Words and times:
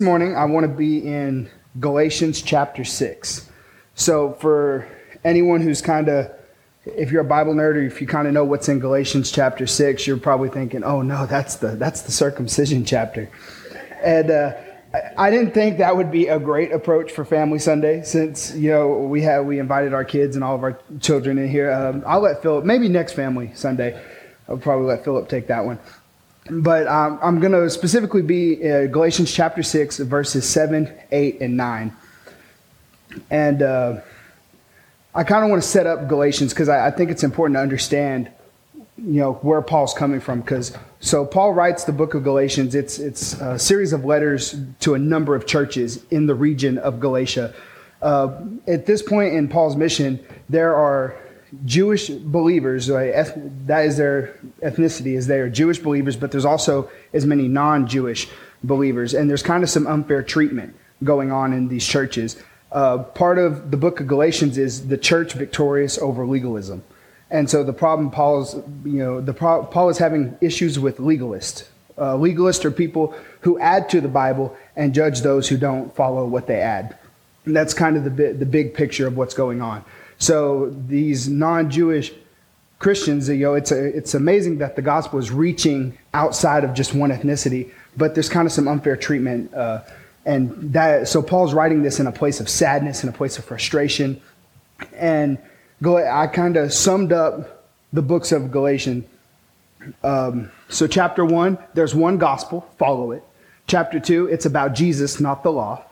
Morning, 0.00 0.36
I 0.36 0.44
want 0.44 0.62
to 0.62 0.68
be 0.68 1.04
in 1.04 1.50
Galatians 1.80 2.40
chapter 2.40 2.84
6. 2.84 3.50
So, 3.96 4.34
for 4.34 4.86
anyone 5.24 5.60
who's 5.60 5.82
kind 5.82 6.08
of, 6.08 6.30
if 6.84 7.10
you're 7.10 7.22
a 7.22 7.24
Bible 7.24 7.52
nerd 7.52 7.74
or 7.74 7.82
if 7.82 8.00
you 8.00 8.06
kind 8.06 8.28
of 8.28 8.32
know 8.32 8.44
what's 8.44 8.68
in 8.68 8.78
Galatians 8.78 9.32
chapter 9.32 9.66
6, 9.66 10.06
you're 10.06 10.16
probably 10.16 10.50
thinking, 10.50 10.84
oh 10.84 11.02
no, 11.02 11.26
that's 11.26 11.56
the, 11.56 11.70
that's 11.74 12.02
the 12.02 12.12
circumcision 12.12 12.84
chapter. 12.84 13.28
And 14.00 14.30
uh, 14.30 14.52
I, 15.16 15.30
didn't 15.30 15.52
think 15.52 15.78
that 15.78 15.96
would 15.96 16.12
be 16.12 16.28
a 16.28 16.38
great 16.38 16.70
approach 16.70 17.10
for 17.10 17.24
Family 17.24 17.58
Sunday 17.58 18.04
since, 18.04 18.54
you 18.54 18.70
know, 18.70 18.98
we, 18.98 19.22
have, 19.22 19.46
we 19.46 19.58
invited 19.58 19.94
our 19.94 20.04
kids 20.04 20.36
and 20.36 20.44
all 20.44 20.54
of 20.54 20.62
our 20.62 20.78
children 21.00 21.38
in 21.38 21.48
here. 21.48 21.72
Um, 21.72 22.04
I'll 22.06 22.20
let 22.20 22.40
Philip, 22.40 22.64
maybe 22.64 22.88
next 22.88 23.14
Family 23.14 23.50
Sunday, 23.56 24.00
I'll 24.48 24.58
probably 24.58 24.86
let 24.86 25.02
Philip 25.02 25.28
take 25.28 25.48
that 25.48 25.64
one 25.64 25.80
but 26.50 26.86
um, 26.86 27.18
I'm 27.22 27.40
going 27.40 27.52
to 27.52 27.68
specifically 27.70 28.22
be 28.22 28.70
uh, 28.70 28.86
Galatians 28.86 29.32
chapter 29.32 29.62
6, 29.62 29.98
verses 29.98 30.48
7, 30.48 30.92
8, 31.10 31.40
and 31.40 31.56
9. 31.56 31.96
And 33.30 33.62
uh, 33.62 34.00
I 35.14 35.24
kind 35.24 35.44
of 35.44 35.50
want 35.50 35.62
to 35.62 35.68
set 35.68 35.86
up 35.86 36.08
Galatians 36.08 36.52
because 36.52 36.68
I, 36.68 36.86
I, 36.86 36.90
think 36.90 37.10
it's 37.10 37.24
important 37.24 37.56
to 37.56 37.60
understand, 37.60 38.30
you 38.96 39.20
know, 39.20 39.34
where 39.34 39.62
Paul's 39.62 39.94
coming 39.94 40.20
from. 40.20 40.40
Because 40.40 40.76
so 41.00 41.24
Paul 41.24 41.54
writes 41.54 41.84
the 41.84 41.92
book 41.92 42.14
of 42.14 42.22
Galatians. 42.22 42.74
It's 42.74 42.98
it's 42.98 43.34
a 43.40 43.58
series 43.58 43.92
of 43.92 44.04
letters 44.04 44.56
to 44.80 44.94
a 44.94 44.98
number 44.98 45.34
of 45.34 45.46
churches 45.46 46.04
in 46.10 46.26
the 46.26 46.34
region 46.34 46.78
of 46.78 47.00
Galatia. 47.00 47.54
Uh, 48.00 48.40
at 48.66 48.86
this 48.86 49.02
point 49.02 49.34
in 49.34 49.48
Paul's 49.48 49.76
mission, 49.76 50.24
there 50.48 50.74
are 50.74 51.18
Jewish 51.64 52.08
believers, 52.08 52.86
that 52.88 53.84
is 53.84 53.96
their 53.96 54.38
ethnicity, 54.62 55.16
is 55.16 55.26
they 55.26 55.40
are 55.40 55.48
Jewish 55.48 55.78
believers, 55.78 56.16
but 56.16 56.30
there's 56.30 56.44
also 56.44 56.90
as 57.12 57.26
many 57.26 57.48
non 57.48 57.86
Jewish 57.86 58.28
believers. 58.62 59.14
And 59.14 59.28
there's 59.28 59.42
kind 59.42 59.62
of 59.62 59.70
some 59.70 59.86
unfair 59.86 60.22
treatment 60.22 60.76
going 61.02 61.32
on 61.32 61.52
in 61.52 61.68
these 61.68 61.86
churches. 61.86 62.36
Uh, 62.70 62.98
part 62.98 63.38
of 63.38 63.70
the 63.70 63.76
book 63.76 64.00
of 64.00 64.06
Galatians 64.06 64.58
is 64.58 64.88
the 64.88 64.98
church 64.98 65.32
victorious 65.32 65.98
over 65.98 66.26
legalism. 66.26 66.82
And 67.30 67.48
so 67.48 67.62
the 67.62 67.72
problem 67.72 68.10
Paul's, 68.10 68.54
you 68.84 68.98
know, 68.98 69.20
the 69.20 69.34
Paul 69.34 69.88
is 69.90 69.98
having 69.98 70.36
issues 70.40 70.78
with 70.78 70.98
legalists. 70.98 71.64
Uh, 71.96 72.14
legalists 72.14 72.64
are 72.64 72.70
people 72.70 73.14
who 73.40 73.58
add 73.58 73.88
to 73.90 74.00
the 74.00 74.08
Bible 74.08 74.56
and 74.76 74.94
judge 74.94 75.20
those 75.20 75.48
who 75.48 75.56
don't 75.56 75.94
follow 75.94 76.24
what 76.26 76.46
they 76.46 76.60
add. 76.60 76.96
And 77.44 77.56
that's 77.56 77.74
kind 77.74 77.96
of 77.96 78.04
the, 78.04 78.32
the 78.32 78.46
big 78.46 78.74
picture 78.74 79.06
of 79.06 79.16
what's 79.16 79.34
going 79.34 79.60
on. 79.60 79.84
So 80.18 80.74
these 80.88 81.28
non-Jewish 81.28 82.12
Christians, 82.80 83.28
you 83.28 83.38
know, 83.38 83.54
it's 83.54 83.72
a, 83.72 83.96
it's 83.96 84.14
amazing 84.14 84.58
that 84.58 84.76
the 84.76 84.82
gospel 84.82 85.18
is 85.18 85.30
reaching 85.30 85.96
outside 86.14 86.64
of 86.64 86.74
just 86.74 86.94
one 86.94 87.10
ethnicity, 87.10 87.72
but 87.96 88.14
there's 88.14 88.28
kind 88.28 88.46
of 88.46 88.52
some 88.52 88.68
unfair 88.68 88.96
treatment, 88.96 89.52
uh, 89.54 89.82
and 90.24 90.72
that 90.72 91.08
so 91.08 91.22
Paul's 91.22 91.54
writing 91.54 91.82
this 91.82 91.98
in 91.98 92.06
a 92.06 92.12
place 92.12 92.38
of 92.38 92.48
sadness, 92.48 93.02
in 93.02 93.08
a 93.08 93.12
place 93.12 93.38
of 93.38 93.44
frustration, 93.44 94.20
and 94.92 95.38
I 95.84 96.26
kind 96.26 96.56
of 96.56 96.72
summed 96.72 97.12
up 97.12 97.66
the 97.92 98.02
books 98.02 98.30
of 98.30 98.50
Galatians. 98.50 99.06
Um, 100.02 100.50
so 100.68 100.86
chapter 100.86 101.24
one, 101.24 101.58
there's 101.74 101.94
one 101.94 102.18
gospel, 102.18 102.68
follow 102.78 103.12
it. 103.12 103.22
Chapter 103.66 103.98
two, 103.98 104.26
it's 104.26 104.46
about 104.46 104.74
Jesus, 104.74 105.18
not 105.18 105.42
the 105.42 105.50
law. 105.50 105.82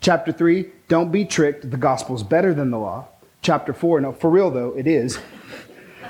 Chapter 0.00 0.32
three, 0.32 0.70
don't 0.88 1.10
be 1.10 1.24
tricked, 1.24 1.70
the 1.70 1.76
gospel's 1.76 2.22
better 2.22 2.54
than 2.54 2.70
the 2.70 2.78
law 2.78 3.08
chapter 3.46 3.72
4. 3.72 4.00
No, 4.00 4.12
for 4.12 4.28
real 4.28 4.50
though, 4.50 4.76
it 4.76 4.86
is. 4.88 5.18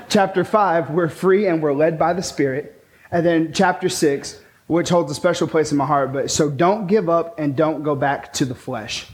chapter 0.09 0.43
5, 0.43 0.89
we're 0.89 1.07
free 1.07 1.47
and 1.47 1.61
we're 1.61 1.73
led 1.73 1.99
by 1.99 2.13
the 2.13 2.23
Spirit. 2.23 2.83
And 3.11 3.25
then 3.25 3.53
chapter 3.53 3.87
6, 3.87 4.41
which 4.65 4.89
holds 4.89 5.11
a 5.11 5.15
special 5.15 5.47
place 5.47 5.71
in 5.71 5.77
my 5.77 5.85
heart, 5.85 6.11
but 6.11 6.31
so 6.31 6.49
don't 6.49 6.87
give 6.87 7.07
up 7.07 7.39
and 7.39 7.55
don't 7.55 7.83
go 7.83 7.95
back 7.95 8.33
to 8.33 8.45
the 8.45 8.55
flesh. 8.55 9.07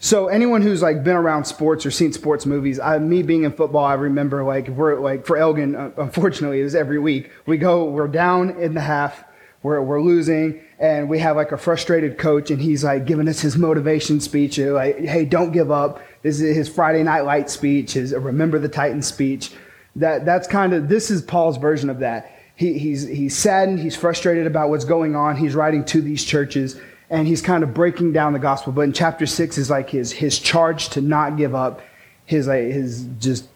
So 0.00 0.26
anyone 0.26 0.60
who's 0.60 0.82
like 0.82 1.04
been 1.04 1.16
around 1.16 1.44
sports 1.44 1.86
or 1.86 1.90
seen 1.90 2.12
sports 2.12 2.44
movies, 2.44 2.78
I, 2.78 2.98
me 2.98 3.22
being 3.22 3.44
in 3.44 3.52
football, 3.52 3.84
I 3.84 3.94
remember 3.94 4.44
like 4.44 4.68
we're 4.68 5.00
like 5.00 5.24
for 5.24 5.36
Elgin, 5.36 5.76
uh, 5.76 5.92
unfortunately, 5.96 6.60
it 6.60 6.64
was 6.64 6.74
every 6.74 6.98
week. 6.98 7.30
We 7.46 7.56
go, 7.56 7.84
we're 7.84 8.08
down 8.08 8.60
in 8.60 8.74
the 8.74 8.82
half, 8.82 9.24
we're, 9.62 9.80
we're 9.80 10.02
losing, 10.02 10.60
and 10.78 11.08
we 11.08 11.20
have 11.20 11.36
like 11.36 11.52
a 11.52 11.56
frustrated 11.56 12.18
coach, 12.18 12.50
and 12.50 12.60
he's 12.60 12.84
like 12.84 13.06
giving 13.06 13.28
us 13.28 13.40
his 13.40 13.56
motivation 13.56 14.20
speech, 14.20 14.58
like, 14.58 14.98
hey, 14.98 15.24
don't 15.24 15.52
give 15.52 15.70
up. 15.70 16.02
This 16.24 16.40
is 16.40 16.56
his 16.56 16.68
Friday 16.70 17.02
Night 17.02 17.20
Light 17.20 17.50
speech, 17.50 17.92
his 17.92 18.14
Remember 18.14 18.58
the 18.58 18.68
Titans 18.68 19.06
speech. 19.06 19.52
That, 19.96 20.24
that's 20.24 20.48
kind 20.48 20.72
of, 20.72 20.88
this 20.88 21.10
is 21.10 21.20
Paul's 21.20 21.58
version 21.58 21.90
of 21.90 21.98
that. 21.98 22.32
He, 22.56 22.78
he's, 22.78 23.06
he's 23.06 23.36
saddened, 23.36 23.78
he's 23.78 23.94
frustrated 23.94 24.46
about 24.46 24.70
what's 24.70 24.86
going 24.86 25.14
on. 25.16 25.36
He's 25.36 25.54
writing 25.54 25.84
to 25.84 26.00
these 26.00 26.24
churches, 26.24 26.80
and 27.10 27.28
he's 27.28 27.42
kind 27.42 27.62
of 27.62 27.74
breaking 27.74 28.14
down 28.14 28.32
the 28.32 28.38
gospel. 28.38 28.72
But 28.72 28.80
in 28.82 28.94
chapter 28.94 29.26
six 29.26 29.58
is 29.58 29.68
like 29.68 29.90
his, 29.90 30.12
his 30.12 30.38
charge 30.38 30.88
to 30.90 31.02
not 31.02 31.36
give 31.36 31.54
up, 31.54 31.82
his, 32.24 32.48
like, 32.48 32.64
his 32.64 33.06
just, 33.20 33.46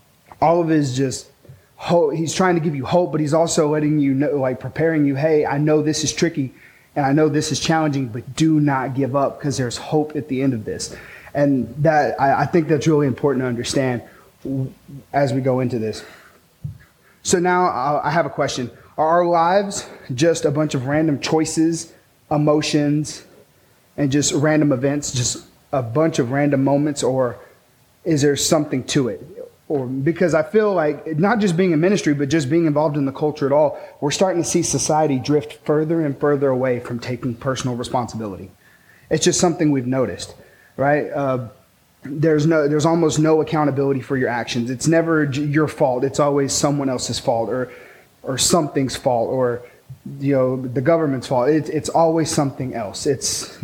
all 0.43 0.61
of 0.61 0.69
his 0.69 0.95
just, 0.95 1.31
hope. 1.77 2.13
He's 2.13 2.35
trying 2.35 2.57
to 2.57 2.61
give 2.61 2.77
you 2.77 2.85
hope, 2.85 3.13
but 3.13 3.21
he's 3.21 3.33
also 3.33 3.73
letting 3.73 3.99
you 3.99 4.13
know, 4.13 4.37
like 4.37 4.61
preparing 4.61 5.07
you, 5.07 5.15
hey, 5.15 5.47
I 5.47 5.57
know 5.57 5.81
this 5.81 6.05
is 6.05 6.13
tricky 6.13 6.53
and 6.95 7.07
I 7.07 7.13
know 7.13 7.29
this 7.29 7.51
is 7.51 7.61
challenging, 7.61 8.09
but 8.09 8.37
do 8.37 8.61
not 8.61 8.95
give 8.95 9.17
up 9.17 9.39
because 9.39 9.57
there's 9.57 9.79
hope 9.79 10.17
at 10.17 10.29
the 10.29 10.43
end 10.43 10.53
of 10.53 10.65
this. 10.65 10.95
And 11.39 11.73
that 11.85 12.21
I, 12.21 12.43
I 12.43 12.47
think 12.47 12.67
that's 12.67 12.89
really 12.89 13.07
important 13.07 13.43
to 13.45 13.47
understand 13.47 14.03
as 15.13 15.33
we 15.33 15.41
go 15.41 15.61
into 15.61 15.79
this. 15.79 16.05
So 17.23 17.39
now 17.39 17.67
uh, 17.67 18.01
I 18.03 18.11
have 18.11 18.27
a 18.27 18.31
question. 18.31 18.73
Are 18.97 19.07
our 19.07 19.25
lives 19.25 19.89
just 20.13 20.45
a 20.45 20.51
bunch 20.51 20.75
of 20.75 20.87
random 20.87 21.21
choices, 21.21 21.93
emotions, 22.29 23.25
and 23.97 24.11
just 24.11 24.33
random 24.33 24.73
events, 24.73 25.13
just 25.13 25.47
a 25.73 25.81
bunch 25.81 26.19
of 26.19 26.33
random 26.33 26.65
moments, 26.65 27.05
or 27.05 27.39
is 28.05 28.21
there 28.23 28.35
something 28.35 28.83
to 28.95 29.07
it? 29.07 29.25
Or 29.69 29.87
because 29.87 30.35
I 30.35 30.43
feel 30.43 30.75
like 30.75 31.07
not 31.19 31.39
just 31.39 31.57
being 31.57 31.71
in 31.71 31.81
ministry, 31.81 32.15
but 32.15 32.31
just 32.31 32.51
being 32.51 32.67
involved 32.67 32.97
in 32.97 33.05
the 33.05 33.13
culture 33.13 33.47
at 33.47 33.53
all, 33.53 33.79
we're 34.01 34.11
starting 34.11 34.43
to 34.43 34.49
see 34.49 34.65
society 34.65 35.21
drift 35.21 35.65
further 35.65 36.05
and 36.05 36.19
further 36.19 36.49
away 36.49 36.81
from 36.81 36.99
taking 36.99 37.37
personal 37.37 37.77
responsibility. 37.77 38.51
It's 39.09 39.25
just 39.25 39.39
something 39.39 39.71
we've 39.71 39.87
noticed 39.87 40.35
right? 40.79 41.11
Uh, 41.11 41.49
there's 42.05 42.47
no, 42.47 42.67
there's 42.69 42.87
almost 42.87 43.19
no 43.19 43.43
accountability 43.43 44.01
for 44.01 44.17
your 44.17 44.31
actions. 44.31 44.71
It's 44.71 44.89
never 44.89 45.25
your 45.25 45.69
fault. 45.69 46.05
It's 46.05 46.21
always 46.21 46.55
someone 46.55 46.89
else's 46.89 47.19
fault 47.19 47.51
or, 47.51 47.71
or 48.23 48.39
something's 48.39 48.97
fault 48.97 49.29
or, 49.29 49.61
you 50.21 50.35
know, 50.35 50.57
the 50.63 50.81
government's 50.81 51.27
fault. 51.27 51.51
It, 51.51 51.69
it's 51.69 51.91
always 51.91 52.31
something 52.31 52.75
else. 52.75 53.07
It's 53.07 53.59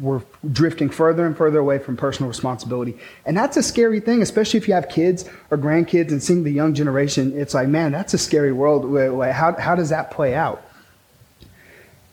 we're 0.00 0.22
drifting 0.52 0.88
further 0.88 1.26
and 1.26 1.36
further 1.36 1.58
away 1.58 1.78
from 1.78 1.96
personal 1.96 2.28
responsibility, 2.28 2.96
and 3.26 3.36
that's 3.36 3.56
a 3.56 3.62
scary 3.62 4.00
thing, 4.00 4.22
especially 4.22 4.58
if 4.58 4.66
you 4.66 4.72
have 4.72 4.88
kids 4.88 5.28
or 5.50 5.58
grandkids 5.58 6.10
and 6.10 6.22
seeing 6.22 6.42
the 6.42 6.50
young 6.50 6.72
generation. 6.72 7.38
It's 7.38 7.52
like, 7.52 7.68
man, 7.68 7.92
that's 7.92 8.14
a 8.14 8.18
scary 8.18 8.52
world. 8.52 8.84
How 9.32 9.54
how 9.58 9.74
does 9.74 9.90
that 9.90 10.10
play 10.10 10.34
out? 10.34 10.64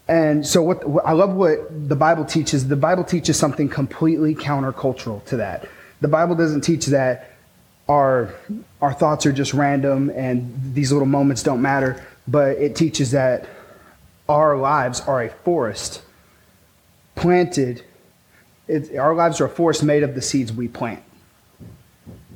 And 0.07 0.45
so, 0.47 0.62
what, 0.62 0.84
I 1.06 1.12
love 1.12 1.34
what 1.34 1.90
the 1.90 1.95
Bible 1.95 2.23
teaches. 2.23 2.68
The 2.68 2.75
Bible 2.75 3.03
teaches 3.03 3.38
something 3.38 3.68
completely 3.68 4.35
countercultural 4.35 5.23
to 5.25 5.38
that. 5.38 5.68
The 6.00 6.07
Bible 6.07 6.35
doesn't 6.35 6.62
teach 6.62 6.85
that 6.88 7.34
our 7.90 8.34
our 8.81 8.94
thoughts 8.94 9.25
are 9.25 9.31
just 9.31 9.53
random 9.53 10.09
and 10.09 10.73
these 10.73 10.91
little 10.91 11.07
moments 11.07 11.44
don't 11.44 11.62
matter, 11.62 12.06
but 12.28 12.57
it 12.57 12.75
teaches 12.75 13.12
that 13.12 13.47
our 14.29 14.57
lives 14.57 15.01
are 15.01 15.23
a 15.23 15.29
forest 15.29 16.01
planted. 17.16 17.84
It, 18.67 18.96
our 18.97 19.16
lives 19.16 19.41
are 19.41 19.46
a 19.46 19.50
forest 19.50 19.84
made 19.84 20.03
of 20.03 20.16
the 20.16 20.22
seeds 20.22 20.51
we 20.51 20.67
plant. 20.67 21.03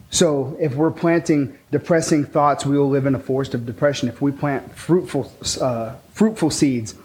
So, 0.10 0.58
if 0.60 0.76
we're 0.76 0.92
planting 0.92 1.58
depressing 1.72 2.26
thoughts, 2.26 2.66
we 2.66 2.78
will 2.78 2.90
live 2.90 3.06
in 3.06 3.16
a 3.16 3.20
forest 3.20 3.54
of 3.54 3.66
depression. 3.66 4.10
If 4.10 4.22
we 4.22 4.34
plant 4.34 4.76
fruitful, 4.76 5.32
uh, 5.62 5.96
fruitful 6.12 6.50
seeds, 6.50 6.96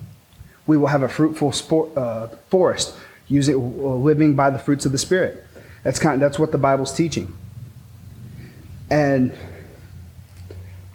we 0.66 0.76
will 0.76 0.88
have 0.88 1.02
a 1.02 1.08
fruitful 1.08 1.52
sport, 1.52 1.96
uh, 1.96 2.28
forest, 2.50 2.94
using 3.28 3.56
uh, 3.56 3.58
living 3.58 4.34
by 4.34 4.50
the 4.50 4.58
fruits 4.58 4.86
of 4.86 4.92
the 4.92 4.98
Spirit. 4.98 5.44
That's 5.82 5.98
kind. 5.98 6.14
Of, 6.14 6.20
that's 6.20 6.38
what 6.38 6.52
the 6.52 6.58
Bible's 6.58 6.92
teaching. 6.92 7.36
And 8.90 9.32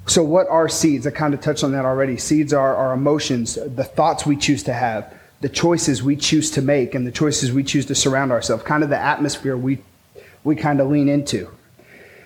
so, 0.07 0.24
what 0.24 0.48
are 0.50 0.68
seeds? 0.68 1.07
I 1.07 1.12
kind 1.12 1.34
of 1.34 1.42
touched 1.42 1.63
on 1.63 1.72
that 1.72 1.86
already. 1.86 2.18
Seeds 2.18 2.54
are 2.54 2.75
our 2.75 2.94
emotions, 2.94 3.56
the 3.56 3.84
thoughts 3.84 4.25
we 4.25 4.36
choose 4.36 4.63
to 4.63 4.74
have, 4.74 5.13
the 5.42 5.50
choices 5.50 6.04
we 6.04 6.16
choose 6.16 6.51
to 6.51 6.62
make, 6.62 6.95
and 6.95 7.07
the 7.07 7.12
choices 7.12 7.51
we 7.51 7.63
choose 7.63 7.86
to 7.86 7.95
surround 7.95 8.31
ourselves. 8.31 8.63
Kind 8.63 8.84
of 8.84 8.90
the 8.90 8.98
atmosphere 8.98 9.56
we 9.56 9.80
we 10.44 10.56
kind 10.56 10.81
of 10.81 10.90
lean 10.90 11.07
into. 11.07 11.50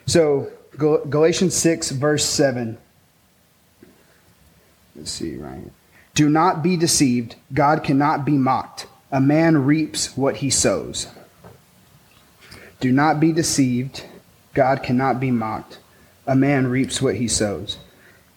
So, 0.08 0.50
Galatians 0.78 1.56
six 1.56 1.92
verse 1.92 2.26
seven. 2.26 2.78
Let's 4.96 5.12
see, 5.12 5.36
right. 5.36 5.72
Do 6.16 6.30
not 6.30 6.64
be 6.64 6.76
deceived. 6.78 7.36
God 7.54 7.84
cannot 7.84 8.26
be 8.26 8.38
mocked. 8.38 8.88
A 9.12 9.22
man 9.22 9.60
reaps 9.66 10.18
what 10.18 10.38
he 10.38 10.50
sows. 10.50 11.08
Do 12.80 12.92
not 12.92 13.20
be 13.20 13.32
deceived. 13.32 14.06
God 14.54 14.82
cannot 14.82 15.20
be 15.20 15.30
mocked. 15.30 15.78
A 16.26 16.36
man 16.36 16.68
reaps 16.68 17.02
what 17.02 17.16
he 17.16 17.28
sows. 17.28 17.78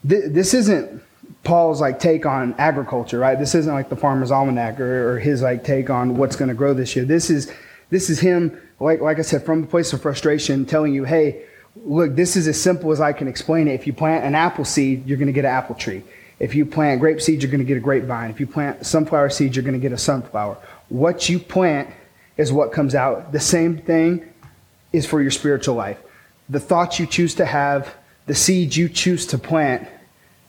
This 0.04 0.54
isn't 0.54 1.02
Paul's 1.44 1.80
like 1.80 1.98
take 1.98 2.26
on 2.26 2.54
agriculture, 2.58 3.18
right? 3.18 3.38
This 3.38 3.54
isn't 3.54 3.72
like 3.72 3.88
the 3.88 3.96
farmer's 3.96 4.30
almanac 4.30 4.80
or, 4.80 5.12
or 5.14 5.18
his 5.18 5.42
like 5.42 5.64
take 5.64 5.88
on 5.88 6.16
what's 6.16 6.36
going 6.36 6.48
to 6.48 6.54
grow 6.54 6.74
this 6.74 6.94
year. 6.94 7.04
This 7.04 7.30
is 7.30 7.50
this 7.90 8.10
is 8.10 8.20
him, 8.20 8.60
like 8.80 9.00
like 9.00 9.18
I 9.18 9.22
said, 9.22 9.44
from 9.44 9.64
a 9.64 9.66
place 9.66 9.92
of 9.92 10.02
frustration, 10.02 10.66
telling 10.66 10.92
you, 10.92 11.04
hey, 11.04 11.44
look, 11.76 12.14
this 12.16 12.36
is 12.36 12.48
as 12.48 12.60
simple 12.60 12.92
as 12.92 13.00
I 13.00 13.12
can 13.12 13.28
explain 13.28 13.68
it. 13.68 13.74
If 13.74 13.86
you 13.86 13.92
plant 13.92 14.24
an 14.24 14.34
apple 14.34 14.64
seed, 14.64 15.06
you're 15.06 15.18
going 15.18 15.28
to 15.28 15.32
get 15.32 15.44
an 15.44 15.52
apple 15.52 15.74
tree. 15.74 16.02
If 16.38 16.54
you 16.54 16.64
plant 16.64 17.00
grape 17.00 17.20
seeds, 17.20 17.42
you're 17.42 17.50
going 17.50 17.60
to 17.60 17.66
get 17.66 17.76
a 17.76 17.80
grapevine. 17.80 18.30
If 18.30 18.38
you 18.38 18.46
plant 18.46 18.86
sunflower 18.86 19.30
seeds, 19.30 19.56
you're 19.56 19.64
going 19.64 19.74
to 19.74 19.80
get 19.80 19.92
a 19.92 19.98
sunflower. 19.98 20.58
What 20.88 21.28
you 21.28 21.38
plant 21.38 21.90
is 22.36 22.52
what 22.52 22.72
comes 22.72 22.94
out. 22.94 23.32
The 23.32 23.40
same 23.40 23.78
thing 23.78 24.32
is 24.92 25.04
for 25.04 25.20
your 25.20 25.32
spiritual 25.32 25.74
life. 25.74 25.98
The 26.48 26.60
thoughts 26.60 26.98
you 26.98 27.06
choose 27.06 27.34
to 27.36 27.44
have, 27.44 27.94
the 28.26 28.34
seeds 28.34 28.76
you 28.76 28.88
choose 28.88 29.26
to 29.26 29.38
plant, 29.38 29.88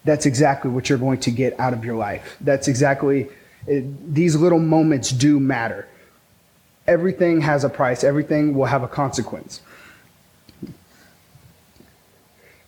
that's 0.06 0.26
exactly 0.26 0.72
what 0.72 0.90
you're 0.90 0.98
going 0.98 1.20
to 1.22 1.32
get 1.32 1.60
out 1.60 1.74
of 1.74 1.84
your 1.84 1.96
life. 1.96 2.38
That's 2.40 2.68
exactly, 2.68 3.28
it, 3.68 4.14
these 4.14 4.36
little 4.36 4.60
moments 4.60 5.10
do 5.10 5.40
matter. 5.40 5.88
Everything 6.88 7.42
has 7.42 7.64
a 7.64 7.70
price, 7.70 8.04
everything 8.04 8.54
will 8.54 8.66
have 8.66 8.84
a 8.84 8.88
consequence. 8.88 9.62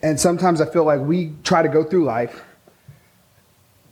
And 0.04 0.20
sometimes 0.20 0.60
I 0.60 0.66
feel 0.66 0.84
like 0.84 1.00
we 1.00 1.34
try 1.44 1.62
to 1.62 1.70
go 1.70 1.84
through 1.84 2.06
life 2.06 2.44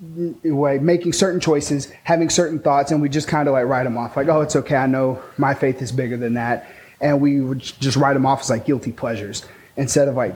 way 0.01 0.79
making 0.79 1.13
certain 1.13 1.39
choices, 1.39 1.91
having 2.03 2.29
certain 2.29 2.59
thoughts, 2.59 2.91
and 2.91 3.01
we 3.01 3.09
just 3.09 3.27
kind 3.27 3.47
of 3.47 3.53
like 3.53 3.65
write 3.65 3.83
them 3.83 3.97
off. 3.97 4.15
Like, 4.15 4.27
oh, 4.27 4.41
it's 4.41 4.55
okay. 4.55 4.75
I 4.75 4.87
know 4.87 5.21
my 5.37 5.53
faith 5.53 5.81
is 5.81 5.91
bigger 5.91 6.17
than 6.17 6.35
that, 6.35 6.69
and 7.01 7.19
we 7.19 7.41
would 7.41 7.59
just 7.59 7.97
write 7.97 8.13
them 8.13 8.25
off 8.25 8.41
as 8.41 8.49
like 8.49 8.65
guilty 8.65 8.91
pleasures 8.91 9.45
instead 9.77 10.07
of 10.07 10.15
like 10.15 10.35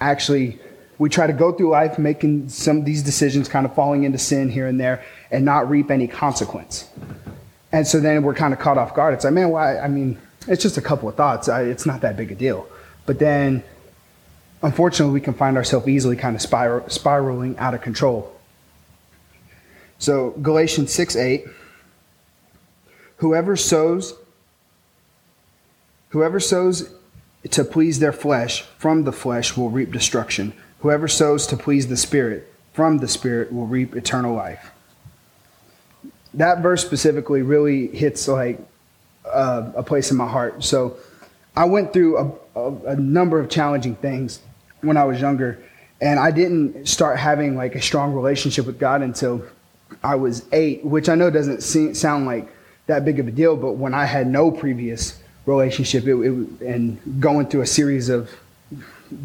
actually. 0.00 0.58
We 0.96 1.08
try 1.08 1.26
to 1.26 1.32
go 1.32 1.50
through 1.50 1.70
life 1.70 1.98
making 1.98 2.50
some 2.50 2.78
of 2.78 2.84
these 2.84 3.02
decisions, 3.02 3.48
kind 3.48 3.66
of 3.66 3.74
falling 3.74 4.04
into 4.04 4.16
sin 4.16 4.48
here 4.48 4.68
and 4.68 4.78
there, 4.78 5.04
and 5.32 5.44
not 5.44 5.68
reap 5.68 5.90
any 5.90 6.06
consequence. 6.06 6.88
And 7.72 7.84
so 7.84 7.98
then 7.98 8.22
we're 8.22 8.34
kind 8.34 8.54
of 8.54 8.60
caught 8.60 8.78
off 8.78 8.94
guard. 8.94 9.12
It's 9.14 9.24
like, 9.24 9.34
man, 9.34 9.50
why? 9.50 9.80
I 9.80 9.88
mean, 9.88 10.16
it's 10.46 10.62
just 10.62 10.76
a 10.76 10.80
couple 10.80 11.08
of 11.08 11.16
thoughts. 11.16 11.48
I, 11.48 11.62
it's 11.62 11.84
not 11.84 12.02
that 12.02 12.16
big 12.16 12.30
a 12.30 12.36
deal. 12.36 12.68
But 13.06 13.18
then, 13.18 13.64
unfortunately, 14.62 15.12
we 15.12 15.20
can 15.20 15.34
find 15.34 15.56
ourselves 15.56 15.88
easily 15.88 16.16
kind 16.16 16.36
of 16.36 16.42
spiral, 16.42 16.88
spiraling 16.88 17.58
out 17.58 17.74
of 17.74 17.80
control 17.80 18.33
so 20.04 20.30
Galatians 20.42 20.92
6 20.92 21.16
8. 21.16 21.46
Whoever 23.18 23.56
sows 23.56 24.14
whoever 26.10 26.38
sows 26.38 26.94
to 27.50 27.64
please 27.64 27.98
their 27.98 28.12
flesh 28.12 28.62
from 28.78 29.04
the 29.04 29.12
flesh 29.12 29.56
will 29.56 29.70
reap 29.70 29.90
destruction. 29.90 30.52
Whoever 30.80 31.08
sows 31.08 31.46
to 31.48 31.56
please 31.56 31.88
the 31.88 31.96
Spirit 31.96 32.52
from 32.72 32.98
the 32.98 33.08
Spirit 33.08 33.52
will 33.52 33.66
reap 33.66 33.96
eternal 33.96 34.34
life. 34.34 34.70
That 36.34 36.60
verse 36.60 36.84
specifically 36.84 37.42
really 37.42 37.88
hits 37.88 38.28
like 38.28 38.60
uh, 39.24 39.72
a 39.74 39.82
place 39.82 40.10
in 40.10 40.16
my 40.16 40.28
heart. 40.28 40.62
So 40.62 40.98
I 41.56 41.64
went 41.64 41.92
through 41.92 42.18
a, 42.18 42.60
a, 42.60 42.74
a 42.88 42.96
number 42.96 43.40
of 43.40 43.48
challenging 43.48 43.94
things 43.96 44.40
when 44.82 44.96
I 44.96 45.04
was 45.04 45.20
younger, 45.20 45.62
and 46.00 46.20
I 46.20 46.30
didn't 46.30 46.86
start 46.86 47.18
having 47.18 47.56
like 47.56 47.74
a 47.74 47.80
strong 47.80 48.12
relationship 48.12 48.66
with 48.66 48.78
God 48.78 49.02
until 49.02 49.44
I 50.02 50.14
was 50.16 50.44
eight, 50.52 50.84
which 50.84 51.08
I 51.08 51.14
know 51.14 51.30
doesn't 51.30 51.62
seem, 51.62 51.94
sound 51.94 52.26
like 52.26 52.48
that 52.86 53.04
big 53.04 53.18
of 53.18 53.28
a 53.28 53.30
deal, 53.30 53.56
but 53.56 53.72
when 53.72 53.94
I 53.94 54.04
had 54.04 54.26
no 54.26 54.50
previous 54.50 55.20
relationship 55.46 56.04
it, 56.06 56.16
it, 56.16 56.66
and 56.66 57.20
going 57.20 57.46
through 57.46 57.62
a 57.62 57.66
series 57.66 58.08
of 58.08 58.30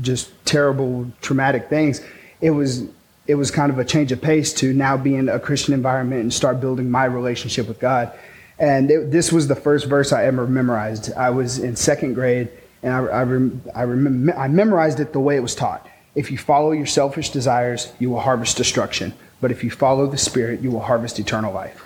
just 0.01 0.31
terrible, 0.45 1.11
traumatic 1.21 1.69
things, 1.69 2.01
it 2.41 2.51
was 2.51 2.83
it 3.27 3.35
was 3.35 3.51
kind 3.51 3.71
of 3.71 3.77
a 3.77 3.85
change 3.85 4.11
of 4.11 4.19
pace 4.19 4.51
to 4.53 4.73
now 4.73 4.97
be 4.97 5.13
in 5.13 5.29
a 5.29 5.39
Christian 5.39 5.75
environment 5.75 6.21
and 6.21 6.33
start 6.33 6.59
building 6.59 6.89
my 6.89 7.05
relationship 7.05 7.67
with 7.67 7.79
God. 7.79 8.11
And 8.57 8.89
it, 8.89 9.11
this 9.11 9.31
was 9.31 9.47
the 9.47 9.55
first 9.55 9.85
verse 9.85 10.11
I 10.11 10.25
ever 10.25 10.47
memorized. 10.47 11.13
I 11.13 11.29
was 11.29 11.59
in 11.59 11.75
second 11.75 12.15
grade, 12.15 12.49
and 12.81 12.91
I, 12.91 12.97
I, 12.97 13.23
rem, 13.23 13.61
I, 13.75 13.83
rem, 13.83 14.33
I 14.35 14.47
memorized 14.47 14.99
it 14.99 15.13
the 15.13 15.19
way 15.19 15.35
it 15.35 15.41
was 15.41 15.53
taught. 15.53 15.87
If 16.15 16.31
you 16.31 16.39
follow 16.39 16.71
your 16.71 16.87
selfish 16.87 17.29
desires, 17.29 17.93
you 17.99 18.09
will 18.09 18.19
harvest 18.19 18.57
destruction. 18.57 19.13
But 19.41 19.51
if 19.51 19.63
you 19.63 19.71
follow 19.71 20.07
the 20.07 20.17
Spirit, 20.17 20.61
you 20.61 20.71
will 20.71 20.81
harvest 20.81 21.19
eternal 21.19 21.53
life. 21.53 21.85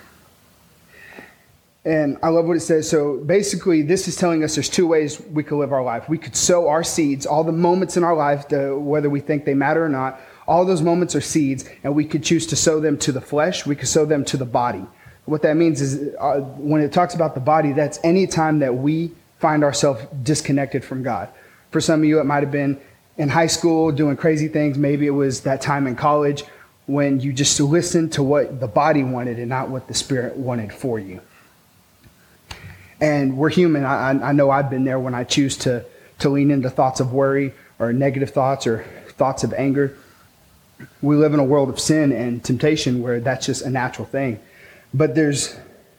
And 1.84 2.16
I 2.22 2.28
love 2.30 2.46
what 2.46 2.56
it 2.56 2.60
says. 2.60 2.88
So 2.88 3.18
basically, 3.18 3.82
this 3.82 4.08
is 4.08 4.16
telling 4.16 4.42
us 4.42 4.54
there's 4.54 4.70
two 4.70 4.86
ways 4.86 5.20
we 5.20 5.42
could 5.42 5.58
live 5.58 5.72
our 5.72 5.82
life. 5.82 6.08
We 6.08 6.16
could 6.16 6.34
sow 6.34 6.66
our 6.68 6.82
seeds, 6.82 7.26
all 7.26 7.44
the 7.44 7.52
moments 7.52 7.96
in 7.98 8.04
our 8.04 8.16
life, 8.16 8.50
whether 8.50 9.10
we 9.10 9.20
think 9.20 9.44
they 9.44 9.54
matter 9.54 9.84
or 9.84 9.90
not, 9.90 10.18
all 10.46 10.64
those 10.64 10.82
moments 10.82 11.14
are 11.14 11.20
seeds, 11.20 11.68
and 11.82 11.94
we 11.94 12.04
could 12.04 12.22
choose 12.22 12.46
to 12.48 12.56
sow 12.56 12.80
them 12.80 12.98
to 12.98 13.12
the 13.12 13.20
flesh, 13.20 13.66
we 13.66 13.76
could 13.76 13.88
sow 13.88 14.04
them 14.04 14.24
to 14.26 14.36
the 14.36 14.44
body. 14.44 14.84
What 15.26 15.42
that 15.42 15.56
means 15.56 15.80
is 15.80 16.14
uh, 16.18 16.40
when 16.40 16.82
it 16.82 16.92
talks 16.92 17.14
about 17.14 17.34
the 17.34 17.40
body, 17.40 17.72
that's 17.72 17.98
any 18.04 18.26
time 18.26 18.58
that 18.58 18.74
we 18.74 19.12
find 19.38 19.64
ourselves 19.64 20.04
disconnected 20.22 20.84
from 20.84 21.02
God. 21.02 21.28
For 21.70 21.80
some 21.80 22.00
of 22.00 22.06
you, 22.06 22.20
it 22.20 22.24
might 22.24 22.42
have 22.42 22.52
been 22.52 22.78
in 23.16 23.28
high 23.28 23.46
school 23.46 23.90
doing 23.90 24.16
crazy 24.16 24.48
things. 24.48 24.76
Maybe 24.76 25.06
it 25.06 25.10
was 25.10 25.42
that 25.42 25.60
time 25.60 25.86
in 25.86 25.96
college 25.96 26.44
when 26.86 27.20
you 27.20 27.32
just 27.32 27.58
listen 27.60 28.10
to 28.10 28.22
what 28.22 28.60
the 28.60 28.68
body 28.68 29.02
wanted 29.02 29.38
and 29.38 29.48
not 29.48 29.70
what 29.70 29.88
the 29.88 29.94
spirit 29.94 30.36
wanted 30.36 30.72
for 30.72 30.98
you. 30.98 31.20
And 33.00 33.36
we're 33.36 33.50
human. 33.50 33.84
I, 33.84 34.10
I 34.10 34.32
know 34.32 34.50
I've 34.50 34.70
been 34.70 34.84
there 34.84 34.98
when 34.98 35.14
I 35.14 35.24
choose 35.24 35.56
to, 35.58 35.84
to 36.20 36.28
lean 36.28 36.50
into 36.50 36.70
thoughts 36.70 37.00
of 37.00 37.12
worry 37.12 37.52
or 37.78 37.92
negative 37.92 38.30
thoughts 38.30 38.66
or 38.66 38.84
thoughts 39.16 39.44
of 39.44 39.52
anger. 39.54 39.96
We 41.00 41.16
live 41.16 41.34
in 41.34 41.40
a 41.40 41.44
world 41.44 41.68
of 41.68 41.80
sin 41.80 42.12
and 42.12 42.44
temptation 42.44 43.02
where 43.02 43.20
that's 43.20 43.46
just 43.46 43.62
a 43.62 43.70
natural 43.70 44.06
thing. 44.06 44.40
But 44.92 45.14
there's 45.14 45.56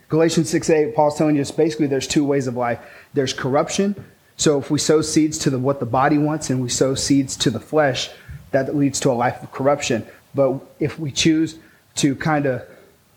Galatians 0.09 0.49
6 0.49 0.69
8, 0.69 0.95
Paul's 0.95 1.17
telling 1.17 1.39
us 1.39 1.51
basically 1.51 1.87
there's 1.87 2.07
two 2.07 2.23
ways 2.23 2.47
of 2.47 2.55
life 2.55 2.79
there's 3.13 3.33
corruption. 3.33 3.95
So 4.37 4.59
if 4.59 4.69
we 4.69 4.79
sow 4.79 5.01
seeds 5.01 5.37
to 5.39 5.49
the, 5.49 5.57
what 5.57 5.79
the 5.79 5.85
body 5.85 6.17
wants 6.17 6.49
and 6.49 6.61
we 6.61 6.69
sow 6.69 6.93
seeds 6.93 7.37
to 7.37 7.49
the 7.49 7.59
flesh, 7.59 8.09
that 8.51 8.75
leads 8.75 8.99
to 9.01 9.11
a 9.11 9.13
life 9.13 9.41
of 9.41 9.51
corruption. 9.51 10.05
But 10.35 10.59
if 10.79 10.99
we 10.99 11.11
choose 11.11 11.57
to 11.95 12.15
kind 12.15 12.45
of 12.45 12.61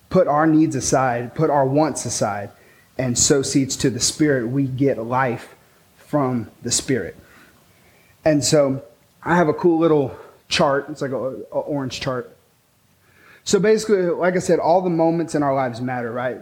put 0.09 0.29
our 0.29 0.47
needs 0.47 0.76
aside, 0.76 1.35
put 1.35 1.50
our 1.50 1.67
wants 1.67 2.06
aside, 2.06 2.50
and 2.97 3.19
sow 3.19 3.43
seeds 3.43 3.76
to 3.76 3.91
the 3.91 4.00
Spirit, 4.00 4.49
we 4.49 4.65
get 4.67 4.99
life 4.99 5.55
from 5.97 6.50
the 6.62 6.70
Spirit. 6.70 7.17
And 8.25 8.43
so 8.43 8.82
I 9.23 9.37
have 9.37 9.49
a 9.49 9.55
cool 9.55 9.79
little 9.79 10.17
chart. 10.49 10.87
It's 10.88 11.03
like 11.03 11.11
an 11.11 11.44
orange 11.50 12.00
chart. 12.00 12.35
So 13.44 13.59
basically, 13.59 14.03
like 14.03 14.37
I 14.37 14.41
said, 14.41 14.59
all 14.59 14.81
the 14.81 14.91
moments 14.91 15.35
in 15.35 15.43
our 15.43 15.55
lives 15.55 15.81
matter, 15.81 16.12
right? 16.12 16.38